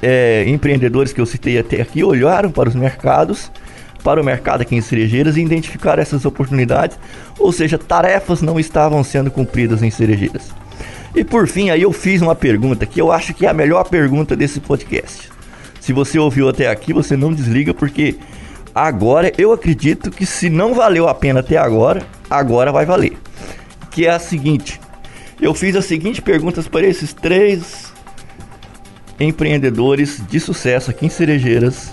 é, 0.00 0.44
empreendedores 0.48 1.12
que 1.12 1.20
eu 1.20 1.26
citei 1.26 1.58
até 1.58 1.80
aqui 1.80 2.02
olharam 2.02 2.50
para 2.50 2.68
os 2.68 2.74
mercados, 2.74 3.50
para 4.02 4.20
o 4.20 4.24
mercado 4.24 4.62
aqui 4.62 4.74
em 4.74 4.80
Cerejeiras 4.80 5.36
e 5.36 5.40
identificaram 5.40 6.02
essas 6.02 6.24
oportunidades, 6.24 6.98
ou 7.38 7.52
seja, 7.52 7.78
tarefas 7.78 8.42
não 8.42 8.58
estavam 8.58 9.02
sendo 9.04 9.30
cumpridas 9.30 9.82
em 9.82 9.90
Cerejeiras. 9.90 10.50
E 11.14 11.22
por 11.22 11.46
fim, 11.46 11.70
aí 11.70 11.82
eu 11.82 11.92
fiz 11.92 12.22
uma 12.22 12.34
pergunta 12.34 12.86
que 12.86 13.00
eu 13.00 13.12
acho 13.12 13.34
que 13.34 13.46
é 13.46 13.48
a 13.48 13.54
melhor 13.54 13.84
pergunta 13.84 14.34
desse 14.34 14.60
podcast. 14.60 15.30
Se 15.80 15.92
você 15.92 16.18
ouviu 16.18 16.48
até 16.48 16.68
aqui, 16.68 16.92
você 16.92 17.16
não 17.16 17.32
desliga 17.32 17.74
porque 17.74 18.16
agora 18.74 19.32
eu 19.36 19.52
acredito 19.52 20.10
que 20.10 20.24
se 20.24 20.48
não 20.48 20.74
valeu 20.74 21.08
a 21.08 21.14
pena 21.14 21.40
até 21.40 21.58
agora, 21.58 22.02
agora 22.30 22.72
vai 22.72 22.86
valer. 22.86 23.18
Que 23.90 24.06
é 24.06 24.10
a 24.10 24.18
seguinte: 24.18 24.80
eu 25.40 25.52
fiz 25.52 25.76
as 25.76 25.84
seguintes 25.84 26.20
perguntas 26.20 26.66
para 26.66 26.86
esses 26.86 27.12
três 27.12 27.92
empreendedores 29.20 30.22
de 30.28 30.40
sucesso 30.40 30.90
aqui 30.90 31.06
em 31.06 31.10
Cerejeiras. 31.10 31.92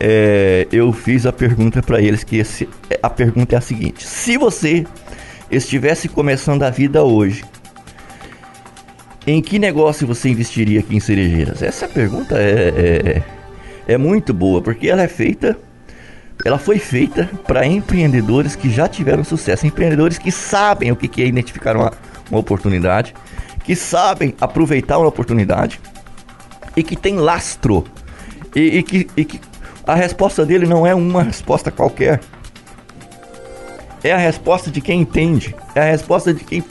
É, 0.00 0.68
eu 0.70 0.92
fiz 0.92 1.26
a 1.26 1.32
pergunta 1.32 1.82
para 1.82 2.00
eles 2.00 2.22
que 2.22 2.36
esse, 2.36 2.68
a 3.02 3.10
pergunta 3.10 3.56
é 3.56 3.58
a 3.58 3.60
seguinte: 3.60 4.06
se 4.06 4.36
você 4.36 4.86
estivesse 5.50 6.08
começando 6.08 6.62
a 6.62 6.70
vida 6.70 7.02
hoje, 7.02 7.44
em 9.26 9.42
que 9.42 9.58
negócio 9.58 10.06
você 10.06 10.28
investiria 10.28 10.80
aqui 10.80 10.96
em 10.96 11.00
Cerejeiras? 11.00 11.62
Essa 11.62 11.88
pergunta 11.88 12.36
é, 12.38 13.22
é, 13.88 13.92
é 13.94 13.98
muito 13.98 14.32
boa 14.32 14.62
porque 14.62 14.88
ela 14.88 15.02
é 15.02 15.08
feita, 15.08 15.58
ela 16.44 16.58
foi 16.58 16.78
feita 16.78 17.28
para 17.44 17.66
empreendedores 17.66 18.54
que 18.54 18.70
já 18.70 18.86
tiveram 18.86 19.24
sucesso, 19.24 19.66
empreendedores 19.66 20.16
que 20.16 20.30
sabem 20.30 20.92
o 20.92 20.96
que 20.96 21.20
é 21.20 21.26
identificar 21.26 21.76
uma, 21.76 21.92
uma 22.30 22.38
oportunidade 22.38 23.14
que 23.64 23.76
sabem 23.76 24.34
aproveitar 24.40 24.96
uma 24.96 25.08
oportunidade 25.08 25.78
e 26.74 26.82
que 26.82 26.96
tem 26.96 27.16
lastro. 27.16 27.84
E, 28.56 28.78
e, 28.78 28.82
que, 28.82 29.06
e 29.14 29.24
que 29.26 29.38
a 29.88 29.94
resposta 29.94 30.44
dele 30.44 30.66
não 30.66 30.86
é 30.86 30.94
uma 30.94 31.22
resposta 31.22 31.70
qualquer. 31.70 32.20
É 34.04 34.12
a 34.12 34.18
resposta 34.18 34.70
de 34.70 34.82
quem 34.82 35.00
entende. 35.00 35.56
É 35.74 35.80
a 35.80 35.84
resposta 35.84 36.34
de 36.34 36.44
quem, 36.44 36.62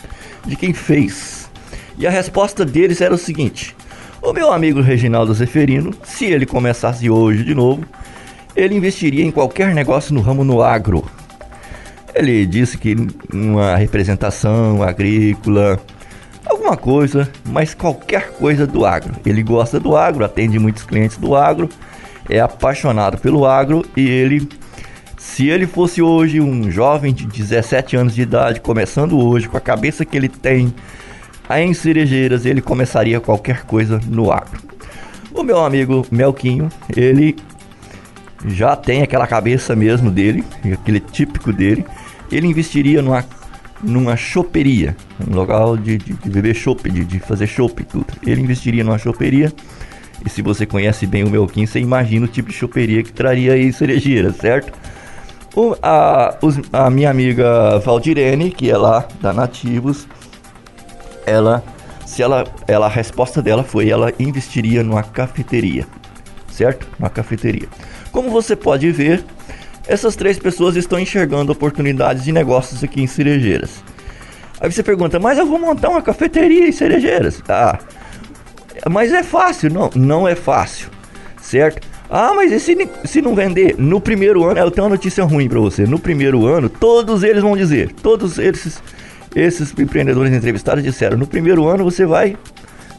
de 0.45 0.55
quem 0.55 0.71
fez. 0.71 1.49
E 1.97 2.05
a 2.05 2.11
resposta 2.11 2.63
deles 2.63 3.01
era 3.01 3.11
o 3.11 3.17
seguinte: 3.17 3.75
o 4.21 4.31
meu 4.31 4.53
amigo 4.53 4.81
Reginaldo 4.81 5.33
Zeferino, 5.33 5.95
se 6.03 6.25
ele 6.25 6.45
começasse 6.45 7.09
hoje 7.09 7.43
de 7.43 7.55
novo, 7.55 7.83
ele 8.55 8.75
investiria 8.75 9.25
em 9.25 9.31
qualquer 9.31 9.73
negócio 9.73 10.13
no 10.13 10.21
ramo 10.21 10.43
no 10.43 10.61
agro. 10.61 11.03
Ele 12.13 12.45
disse 12.45 12.77
que 12.77 12.95
uma 13.33 13.75
representação 13.77 14.83
agrícola, 14.83 15.79
alguma 16.45 16.77
coisa, 16.77 17.27
mas 17.43 17.73
qualquer 17.73 18.33
coisa 18.33 18.67
do 18.67 18.85
agro. 18.85 19.15
Ele 19.25 19.41
gosta 19.41 19.79
do 19.79 19.97
agro, 19.97 20.23
atende 20.23 20.59
muitos 20.59 20.83
clientes 20.83 21.17
do 21.17 21.35
agro, 21.35 21.67
é 22.29 22.39
apaixonado 22.39 23.17
pelo 23.17 23.45
agro 23.45 23.85
e 23.95 24.07
ele, 24.07 24.47
se 25.17 25.47
ele 25.47 25.65
fosse 25.65 26.01
hoje 26.01 26.39
um 26.41 26.69
jovem 26.69 27.13
de 27.13 27.25
17 27.25 27.95
anos 27.95 28.15
de 28.15 28.21
idade, 28.21 28.59
começando 28.59 29.17
hoje, 29.17 29.47
com 29.47 29.57
a 29.57 29.61
cabeça 29.61 30.05
que 30.05 30.17
ele 30.17 30.29
tem, 30.29 30.73
em 31.49 31.73
Cerejeiras, 31.73 32.45
ele 32.45 32.61
começaria 32.61 33.19
qualquer 33.21 33.63
coisa 33.63 33.99
no 34.07 34.31
agro. 34.31 34.59
O 35.33 35.43
meu 35.43 35.63
amigo 35.63 36.05
Melquinho, 36.11 36.69
ele 36.95 37.35
já 38.45 38.75
tem 38.75 39.01
aquela 39.01 39.25
cabeça 39.25 39.75
mesmo 39.75 40.11
dele, 40.11 40.43
aquele 40.73 40.99
típico 40.99 41.53
dele, 41.53 41.85
ele 42.31 42.47
investiria 42.47 43.01
numa, 43.01 43.23
numa 43.81 44.17
choperia, 44.17 44.95
um 45.25 45.35
local 45.35 45.77
de, 45.77 45.97
de, 45.97 46.13
de 46.13 46.29
beber 46.29 46.55
chope, 46.55 46.89
de, 46.89 47.05
de 47.05 47.19
fazer 47.19 47.47
chope 47.47 47.83
tudo. 47.83 48.07
Ele 48.25 48.41
investiria 48.41 48.83
numa 48.83 48.97
choperia, 48.97 49.51
e 50.25 50.29
se 50.29 50.41
você 50.41 50.65
conhece 50.65 51.05
bem 51.05 51.23
o 51.23 51.29
Melquim, 51.29 51.65
você 51.65 51.79
imagina 51.79 52.25
o 52.25 52.29
tipo 52.29 52.49
de 52.49 52.55
choperia 52.55 53.03
que 53.03 53.11
traria 53.11 53.53
aí 53.53 53.71
cerejeira, 53.71 54.33
certo? 54.33 54.73
O, 55.55 55.75
a, 55.81 56.37
os, 56.41 56.59
a 56.71 56.89
minha 56.89 57.09
amiga 57.09 57.79
Valdirene, 57.79 58.51
que 58.51 58.69
é 58.69 58.77
lá 58.77 59.07
da 59.21 59.33
Nativos, 59.33 60.07
ela, 61.25 61.63
se 62.05 62.21
ela, 62.21 62.45
ela, 62.67 62.85
a 62.85 62.89
resposta 62.89 63.41
dela 63.41 63.63
foi, 63.63 63.89
ela 63.89 64.11
investiria 64.19 64.83
numa 64.83 65.03
cafeteria, 65.03 65.85
certo? 66.49 66.87
Uma 66.99 67.09
cafeteria. 67.09 67.67
Como 68.11 68.29
você 68.29 68.55
pode 68.55 68.91
ver, 68.91 69.23
essas 69.87 70.15
três 70.15 70.37
pessoas 70.37 70.75
estão 70.75 70.99
enxergando 70.99 71.51
oportunidades 71.51 72.23
de 72.23 72.31
negócios 72.31 72.83
aqui 72.83 73.01
em 73.01 73.07
Cerejeiras. 73.07 73.83
Aí 74.59 74.71
você 74.71 74.81
pergunta, 74.81 75.19
mas 75.19 75.37
eu 75.37 75.45
vou 75.45 75.59
montar 75.59 75.89
uma 75.89 76.01
cafeteria 76.01 76.67
em 76.67 76.71
Cerejeiras? 76.71 77.41
Ah, 77.47 77.79
mas 78.89 79.11
é 79.11 79.23
fácil? 79.23 79.71
Não, 79.71 79.89
não 79.95 80.27
é 80.27 80.35
fácil, 80.35 80.89
certo? 81.41 81.87
Ah, 82.09 82.33
mas 82.33 82.51
e 82.51 82.59
se, 82.59 82.89
se 83.03 83.21
não 83.21 83.35
vender? 83.35 83.75
No 83.77 83.99
primeiro 83.99 84.45
ano, 84.45 84.59
eu 84.59 84.71
tenho 84.71 84.85
uma 84.85 84.91
notícia 84.91 85.23
ruim 85.23 85.49
para 85.49 85.59
você. 85.59 85.85
No 85.85 85.99
primeiro 85.99 86.45
ano, 86.45 86.69
todos 86.69 87.23
eles 87.23 87.41
vão 87.41 87.57
dizer, 87.57 87.91
todos 87.91 88.37
esses, 88.37 88.81
esses 89.35 89.73
empreendedores 89.77 90.33
entrevistados 90.33 90.83
disseram, 90.83 91.17
no 91.17 91.27
primeiro 91.27 91.67
ano 91.67 91.83
você 91.83 92.05
vai 92.05 92.37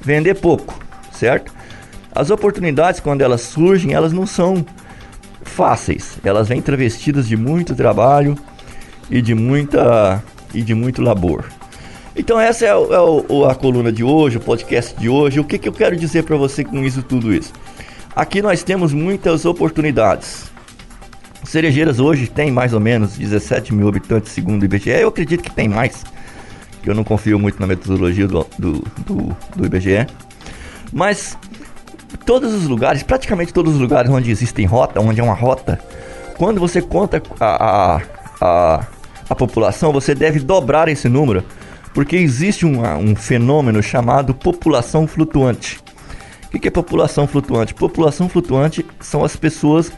vender 0.02 0.34
pouco, 0.34 0.78
certo? 1.12 1.52
As 2.14 2.30
oportunidades, 2.30 3.00
quando 3.00 3.22
elas 3.22 3.40
surgem, 3.42 3.94
elas 3.94 4.12
não 4.12 4.26
são 4.26 4.64
fáceis. 5.42 6.18
Elas 6.24 6.48
vêm 6.48 6.60
travestidas 6.60 7.26
de 7.26 7.36
muito 7.36 7.74
trabalho 7.74 8.36
e 9.10 9.22
de 9.22 9.34
muita 9.34 10.22
e 10.52 10.62
de 10.62 10.74
muito 10.74 11.02
labor. 11.02 11.44
Então 12.18 12.38
essa 12.40 12.66
é, 12.66 12.74
o, 12.74 13.46
é 13.46 13.52
a 13.52 13.54
coluna 13.54 13.92
de 13.92 14.02
hoje, 14.02 14.38
o 14.38 14.40
podcast 14.40 14.98
de 14.98 15.08
hoje. 15.08 15.38
O 15.38 15.44
que, 15.44 15.56
que 15.56 15.68
eu 15.68 15.72
quero 15.72 15.96
dizer 15.96 16.24
para 16.24 16.36
você 16.36 16.64
com 16.64 16.82
isso 16.82 17.00
tudo 17.00 17.32
isso? 17.32 17.52
Aqui 18.14 18.42
nós 18.42 18.64
temos 18.64 18.92
muitas 18.92 19.44
oportunidades. 19.44 20.50
Cerejeiras 21.44 22.00
hoje 22.00 22.26
tem 22.26 22.50
mais 22.50 22.74
ou 22.74 22.80
menos 22.80 23.16
17 23.16 23.72
mil 23.72 23.88
habitantes, 23.88 24.32
segundo 24.32 24.62
o 24.62 24.64
IBGE. 24.64 24.90
Eu 24.90 25.08
acredito 25.08 25.44
que 25.44 25.50
tem 25.52 25.68
mais, 25.68 26.04
eu 26.84 26.92
não 26.92 27.04
confio 27.04 27.38
muito 27.38 27.60
na 27.60 27.68
metodologia 27.68 28.26
do, 28.26 28.44
do, 28.58 28.72
do, 29.06 29.36
do 29.54 29.66
IBGE. 29.66 30.04
Mas 30.92 31.38
todos 32.26 32.52
os 32.52 32.66
lugares, 32.66 33.04
praticamente 33.04 33.52
todos 33.52 33.74
os 33.74 33.80
lugares 33.80 34.10
onde 34.10 34.28
existem 34.32 34.66
rota, 34.66 35.00
onde 35.00 35.20
é 35.20 35.22
uma 35.22 35.34
rota, 35.34 35.78
quando 36.36 36.58
você 36.58 36.82
conta 36.82 37.22
a, 37.38 37.96
a, 37.96 38.02
a, 38.40 38.86
a 39.30 39.34
população, 39.36 39.92
você 39.92 40.16
deve 40.16 40.40
dobrar 40.40 40.88
esse 40.88 41.08
número, 41.08 41.44
porque 41.92 42.16
existe 42.16 42.64
uma, 42.64 42.96
um 42.96 43.14
fenômeno 43.16 43.82
chamado 43.82 44.34
população 44.34 45.06
flutuante. 45.06 45.80
O 46.46 46.58
que 46.58 46.68
é 46.68 46.70
população 46.70 47.26
flutuante? 47.26 47.74
População 47.74 48.28
flutuante 48.28 48.84
são 49.00 49.24
as 49.24 49.36
pessoas 49.36 49.92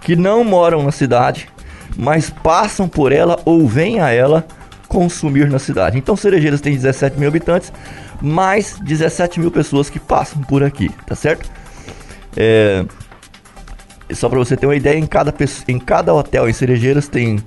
que 0.00 0.14
não 0.14 0.44
moram 0.44 0.82
na 0.82 0.92
cidade, 0.92 1.48
mas 1.96 2.28
passam 2.28 2.88
por 2.88 3.10
ela 3.10 3.40
ou 3.44 3.66
vêm 3.66 4.00
a 4.00 4.10
ela 4.10 4.46
consumir 4.88 5.48
na 5.48 5.58
cidade. 5.58 5.96
Então 5.96 6.16
Cerejeiras 6.16 6.60
tem 6.60 6.74
17 6.74 7.18
mil 7.18 7.28
habitantes, 7.28 7.72
mais 8.20 8.78
17 8.80 9.40
mil 9.40 9.50
pessoas 9.50 9.88
que 9.88 9.98
passam 9.98 10.42
por 10.42 10.62
aqui, 10.62 10.90
tá 11.06 11.14
certo? 11.14 11.50
É, 12.36 12.84
só 14.12 14.28
para 14.28 14.38
você 14.38 14.56
ter 14.56 14.66
uma 14.66 14.76
ideia, 14.76 14.98
em 14.98 15.06
cada, 15.06 15.34
em 15.68 15.78
cada 15.78 16.12
hotel 16.12 16.48
em 16.48 16.52
Cerejeiras 16.52 17.08
tem, 17.08 17.42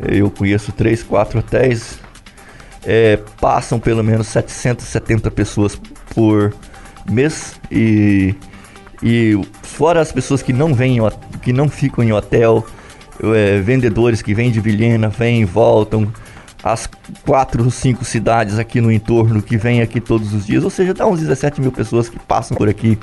eu 0.00 0.30
conheço 0.30 0.72
3, 0.72 1.02
4 1.02 1.38
hotéis, 1.38 1.98
é, 2.84 3.18
passam 3.40 3.78
pelo 3.78 4.02
menos 4.02 4.26
770 4.28 5.30
pessoas 5.30 5.80
por 6.14 6.54
mês 7.08 7.54
e 7.70 8.34
e 9.02 9.40
fora 9.62 10.00
as 10.00 10.12
pessoas 10.12 10.42
que 10.42 10.52
não 10.52 10.74
vêm 10.74 10.98
que 11.42 11.52
não 11.52 11.68
ficam 11.68 12.04
em 12.04 12.12
hotel 12.12 12.66
é, 13.22 13.58
vendedores 13.60 14.20
que 14.20 14.34
vêm 14.34 14.50
de 14.50 14.60
Vilhena 14.60 15.08
vêm 15.08 15.40
e 15.40 15.44
voltam 15.44 16.12
as 16.62 16.88
quatro 17.24 17.64
ou 17.64 17.70
cinco 17.70 18.04
cidades 18.04 18.58
aqui 18.58 18.80
no 18.80 18.92
entorno 18.92 19.40
que 19.40 19.56
vêm 19.56 19.80
aqui 19.80 20.00
todos 20.00 20.34
os 20.34 20.46
dias 20.46 20.64
ou 20.64 20.70
seja 20.70 20.92
dá 20.92 21.06
uns 21.06 21.20
17 21.20 21.60
mil 21.60 21.72
pessoas 21.72 22.10
que 22.10 22.18
passam 22.18 22.56
por 22.56 22.68
aqui 22.68 22.98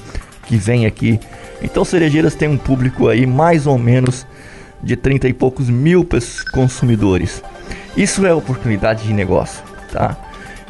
que 0.45 0.55
vêm 0.55 0.85
aqui. 0.85 1.19
Então 1.61 1.83
Cerejeiras 1.83 2.35
tem 2.35 2.47
um 2.47 2.57
público 2.57 3.09
aí 3.09 3.25
mais 3.25 3.67
ou 3.67 3.77
menos 3.77 4.25
de 4.81 4.95
30 4.95 5.27
e 5.27 5.33
poucos 5.33 5.69
mil 5.69 6.07
consumidores. 6.53 7.43
Isso 7.97 8.25
é 8.25 8.33
oportunidade 8.33 9.03
de 9.03 9.13
negócio 9.13 9.66
tá 9.87 10.17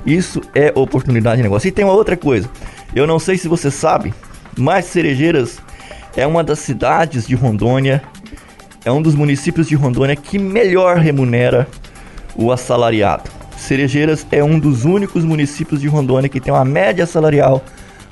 isso 0.06 0.42
é 0.56 0.72
oportunidade 0.76 1.38
de 1.38 1.44
negócio 1.44 1.68
e 1.68 1.72
tem 1.72 1.84
uma 1.84 1.94
outra 1.94 2.16
coisa 2.16 2.50
eu 2.96 3.06
não 3.06 3.20
sei 3.20 3.38
se 3.38 3.48
você 3.48 3.70
sabe, 3.70 4.14
mas 4.58 4.86
Cerejeiras 4.86 5.60
é 6.16 6.26
uma 6.26 6.44
das 6.44 6.60
cidades 6.60 7.28
de 7.28 7.36
Rondônia, 7.36 8.02
é 8.84 8.92
um 8.92 9.02
dos 9.02 9.14
municípios 9.14 9.68
de 9.68 9.76
Rondônia 9.76 10.16
que 10.16 10.40
melhor 10.40 10.98
remunera 10.98 11.68
o 12.36 12.52
assalariado. 12.52 13.30
Cerejeiras 13.56 14.26
é 14.32 14.44
um 14.44 14.60
dos 14.60 14.86
únicos 14.86 15.24
municípios 15.24 15.82
de 15.82 15.88
Rondônia 15.88 16.30
que 16.30 16.40
tem 16.40 16.54
uma 16.54 16.66
média 16.66 17.06
salarial 17.06 17.64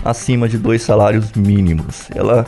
acima 0.04 0.48
de 0.48 0.58
dois 0.58 0.82
salários 0.82 1.32
mínimos. 1.34 2.08
Ela 2.14 2.46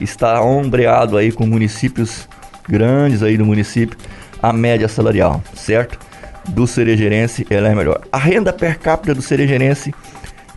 está 0.00 0.42
ombreado 0.42 1.16
aí 1.16 1.30
com 1.30 1.46
municípios 1.46 2.28
grandes 2.68 3.22
aí 3.22 3.38
do 3.38 3.46
município, 3.46 3.96
a 4.42 4.52
média 4.52 4.88
salarial, 4.88 5.42
certo? 5.54 5.98
Do 6.48 6.66
Cerejeirense 6.66 7.46
ela 7.50 7.68
é 7.68 7.74
melhor. 7.74 8.00
A 8.10 8.18
renda 8.18 8.52
per 8.52 8.78
capita 8.78 9.14
do 9.14 9.22
Cerejeirense 9.22 9.94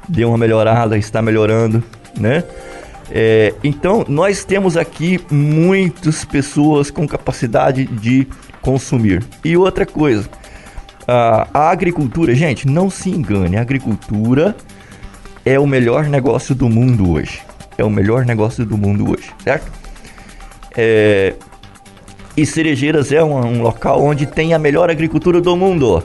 deu 0.07 0.29
uma 0.29 0.37
melhorada, 0.37 0.97
está 0.97 1.21
melhorando, 1.21 1.83
né? 2.17 2.43
É, 3.11 3.53
então, 3.63 4.05
nós 4.07 4.43
temos 4.43 4.75
aqui 4.77 5.19
muitas 5.29 6.25
pessoas 6.25 6.89
com 6.89 7.07
capacidade 7.07 7.85
de 7.85 8.27
consumir. 8.61 9.23
E 9.43 9.55
outra 9.57 9.85
coisa, 9.85 10.27
a, 11.07 11.47
a 11.53 11.69
agricultura, 11.69 12.33
gente, 12.33 12.67
não 12.67 12.89
se 12.89 13.09
engane, 13.09 13.57
a 13.57 13.61
agricultura 13.61 14.55
é 15.45 15.59
o 15.59 15.67
melhor 15.67 16.05
negócio 16.05 16.55
do 16.55 16.69
mundo 16.69 17.11
hoje. 17.11 17.41
É 17.77 17.83
o 17.83 17.89
melhor 17.89 18.25
negócio 18.25 18.65
do 18.65 18.77
mundo 18.77 19.11
hoje, 19.11 19.29
certo? 19.43 19.71
É, 20.75 21.33
e 22.35 22.45
Cerejeiras 22.45 23.11
é 23.11 23.23
um, 23.23 23.35
um 23.35 23.61
local 23.61 24.01
onde 24.01 24.25
tem 24.25 24.53
a 24.53 24.59
melhor 24.59 24.89
agricultura 24.89 25.39
do 25.39 25.55
mundo 25.55 26.03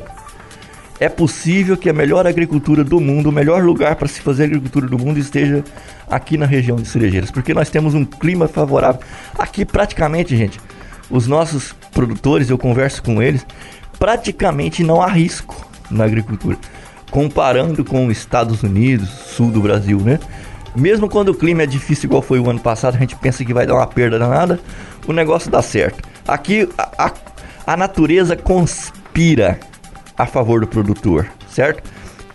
é 1.01 1.09
possível 1.09 1.77
que 1.77 1.89
a 1.89 1.93
melhor 1.93 2.27
agricultura 2.27 2.83
do 2.83 3.01
mundo, 3.01 3.29
o 3.29 3.33
melhor 3.33 3.63
lugar 3.63 3.95
para 3.97 4.09
se 4.09 4.21
fazer 4.21 4.45
agricultura 4.45 4.87
do 4.87 4.99
mundo 4.99 5.19
esteja 5.19 5.63
aqui 6.11 6.37
na 6.37 6.47
região 6.47 6.77
de 6.77 6.89
Cerejeiras, 6.89 7.31
porque 7.31 7.55
nós 7.55 7.71
temos 7.71 7.95
um 7.95 8.05
clima 8.05 8.49
favorável. 8.49 9.01
Aqui 9.39 9.65
praticamente, 9.65 10.37
gente, 10.37 10.61
os 11.09 11.27
nossos 11.27 11.73
produtores, 11.93 12.51
eu 12.51 12.59
converso 12.59 13.03
com 13.03 13.23
eles, 13.23 13.47
praticamente 13.99 14.83
não 14.83 15.01
há 15.01 15.07
risco 15.07 15.55
na 15.91 16.05
agricultura, 16.05 16.57
comparando 17.11 17.85
com 17.85 18.07
os 18.07 18.17
Estados 18.17 18.63
Unidos, 18.63 19.09
sul 19.09 19.51
do 19.51 19.61
Brasil, 19.61 20.01
né? 20.01 20.19
Mesmo 20.75 21.09
quando 21.09 21.31
o 21.31 21.35
clima 21.35 21.63
é 21.63 21.67
difícil 21.67 22.09
igual 22.09 22.23
foi 22.23 22.39
o 22.39 22.51
ano 22.51 22.61
passado, 22.61 22.97
a 22.97 22.99
gente 22.99 23.17
pensa 23.17 23.45
que 23.45 23.55
vai 23.55 23.67
dar 23.67 23.75
uma 23.75 23.87
perda 23.87 24.19
danada, 24.19 24.61
o 25.07 25.13
negócio 25.13 25.51
dá 25.51 25.63
certo. 25.63 26.07
Aqui 26.29 26.69
a, 26.77 27.07
a, 27.07 27.13
a 27.67 27.77
natureza 27.77 28.37
conspira 28.37 29.59
a 30.17 30.27
favor 30.27 30.61
do 30.61 30.67
produtor, 30.67 31.27
certo? 31.51 31.83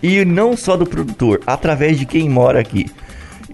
E 0.02 0.24
não 0.24 0.56
só 0.56 0.76
do 0.76 0.84
produtor, 0.84 1.40
através 1.46 1.98
de 1.98 2.04
quem 2.04 2.28
mora 2.28 2.58
aqui. 2.58 2.90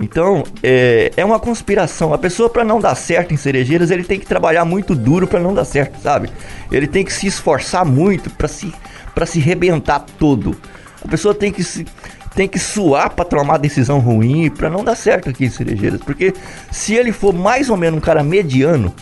Então, 0.00 0.42
é, 0.62 1.12
é 1.14 1.24
uma 1.24 1.38
conspiração. 1.38 2.14
A 2.14 2.18
pessoa, 2.18 2.48
para 2.48 2.64
não 2.64 2.81
dar 2.81 2.94
certo 2.94 3.35
em 3.35 3.37
cerejeiras, 3.37 3.90
ele 3.90 4.03
tem 4.03 4.18
que 4.18 4.24
trabalhar 4.24 4.64
muito 4.64 4.94
duro 4.94 5.26
para 5.26 5.38
não 5.38 5.53
dar 5.53 5.66
certo, 5.66 6.00
sabe? 6.00 6.31
Ele 6.72 6.87
tem 6.87 7.05
que 7.05 7.12
se 7.12 7.26
esforçar 7.26 7.85
muito 7.85 8.31
para 8.31 8.48
se, 8.48 8.72
pra 9.14 9.26
se 9.26 9.38
rebentar 9.38 10.00
todo. 10.18 10.57
A 11.05 11.09
pessoa 11.09 11.35
tem 11.35 11.53
que 11.53 11.62
se, 11.62 11.87
tem 12.35 12.48
que 12.48 12.59
suar 12.59 13.11
para 13.11 13.26
tomar 13.26 13.59
decisão 13.59 13.98
ruim 13.98 14.48
para 14.48 14.70
não 14.70 14.83
dar 14.83 14.94
certo 14.94 15.29
aqui 15.29 15.44
em 15.44 15.50
cerejeiras. 15.50 16.00
Porque 16.00 16.33
se 16.70 16.94
ele 16.94 17.12
for 17.12 17.35
mais 17.35 17.68
ou 17.68 17.76
menos 17.76 17.98
um 17.98 18.00
cara 18.00 18.24
mediano, 18.24 18.94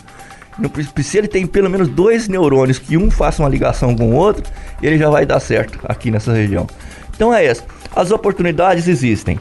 se 1.03 1.17
ele 1.17 1.27
tem 1.27 1.47
pelo 1.47 1.69
menos 1.69 1.87
dois 1.87 2.27
neurônios 2.27 2.79
que 2.79 2.97
um 2.97 3.09
faça 3.09 3.41
uma 3.41 3.49
ligação 3.49 3.95
com 3.95 4.09
o 4.09 4.15
outro, 4.15 4.43
ele 4.81 4.97
já 4.97 5.09
vai 5.09 5.25
dar 5.25 5.39
certo 5.39 5.79
aqui 5.83 6.11
nessa 6.11 6.33
região. 6.33 6.67
Então 7.15 7.33
é 7.33 7.45
isso. 7.45 7.63
As 7.95 8.11
oportunidades 8.11 8.87
existem. 8.87 9.39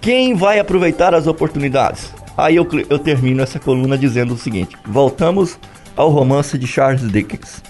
Quem 0.00 0.34
vai 0.34 0.58
aproveitar 0.58 1.14
as 1.14 1.26
oportunidades? 1.26 2.12
Aí 2.36 2.54
eu, 2.54 2.68
eu 2.88 2.98
termino 2.98 3.42
essa 3.42 3.58
coluna 3.58 3.98
dizendo 3.98 4.34
o 4.34 4.38
seguinte: 4.38 4.76
voltamos 4.86 5.58
ao 5.96 6.10
romance 6.10 6.56
de 6.56 6.66
Charles 6.66 7.10
Dickens. 7.10 7.62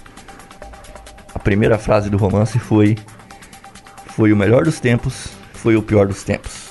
A 1.34 1.38
primeira 1.38 1.78
frase 1.78 2.10
do 2.10 2.18
romance 2.18 2.58
foi: 2.58 2.96
Foi 4.08 4.32
o 4.32 4.36
melhor 4.36 4.64
dos 4.64 4.78
tempos, 4.80 5.28
foi 5.54 5.76
o 5.76 5.82
pior 5.82 6.06
dos 6.06 6.22
tempos. 6.22 6.68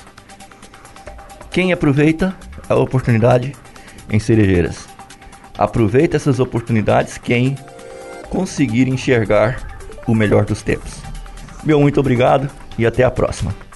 Quem 1.49 1.73
aproveita 1.73 2.35
a 2.69 2.75
oportunidade 2.75 3.55
em 4.11 4.19
cerejeiras? 4.19 4.86
Aproveite 5.57 6.15
essas 6.15 6.39
oportunidades 6.39 7.17
quem 7.17 7.55
conseguir 8.29 8.87
enxergar 8.87 9.59
o 10.05 10.13
melhor 10.13 10.45
dos 10.45 10.61
tempos. 10.61 11.01
Meu 11.63 11.79
muito 11.79 11.99
obrigado 11.99 12.49
e 12.77 12.85
até 12.85 13.03
a 13.03 13.11
próxima. 13.11 13.66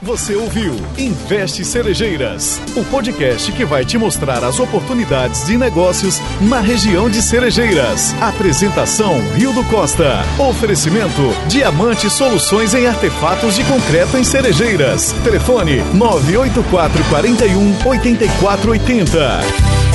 Você 0.00 0.36
ouviu 0.36 0.76
Investe 0.96 1.64
Cerejeiras, 1.64 2.62
o 2.76 2.84
podcast 2.84 3.50
que 3.50 3.64
vai 3.64 3.84
te 3.84 3.98
mostrar 3.98 4.44
as 4.44 4.60
oportunidades 4.60 5.46
de 5.46 5.58
negócios 5.58 6.20
na 6.40 6.60
região 6.60 7.10
de 7.10 7.20
Cerejeiras. 7.20 8.14
Apresentação 8.22 9.20
Rio 9.34 9.52
do 9.52 9.64
Costa. 9.64 10.24
Oferecimento 10.38 11.34
Diamante 11.48 12.08
Soluções 12.08 12.74
em 12.74 12.86
Artefatos 12.86 13.56
de 13.56 13.64
Concreto 13.64 14.16
em 14.16 14.22
Cerejeiras. 14.22 15.12
Telefone 15.24 15.82
984 15.92 17.04
41 17.08 17.76
8480. 17.84 19.87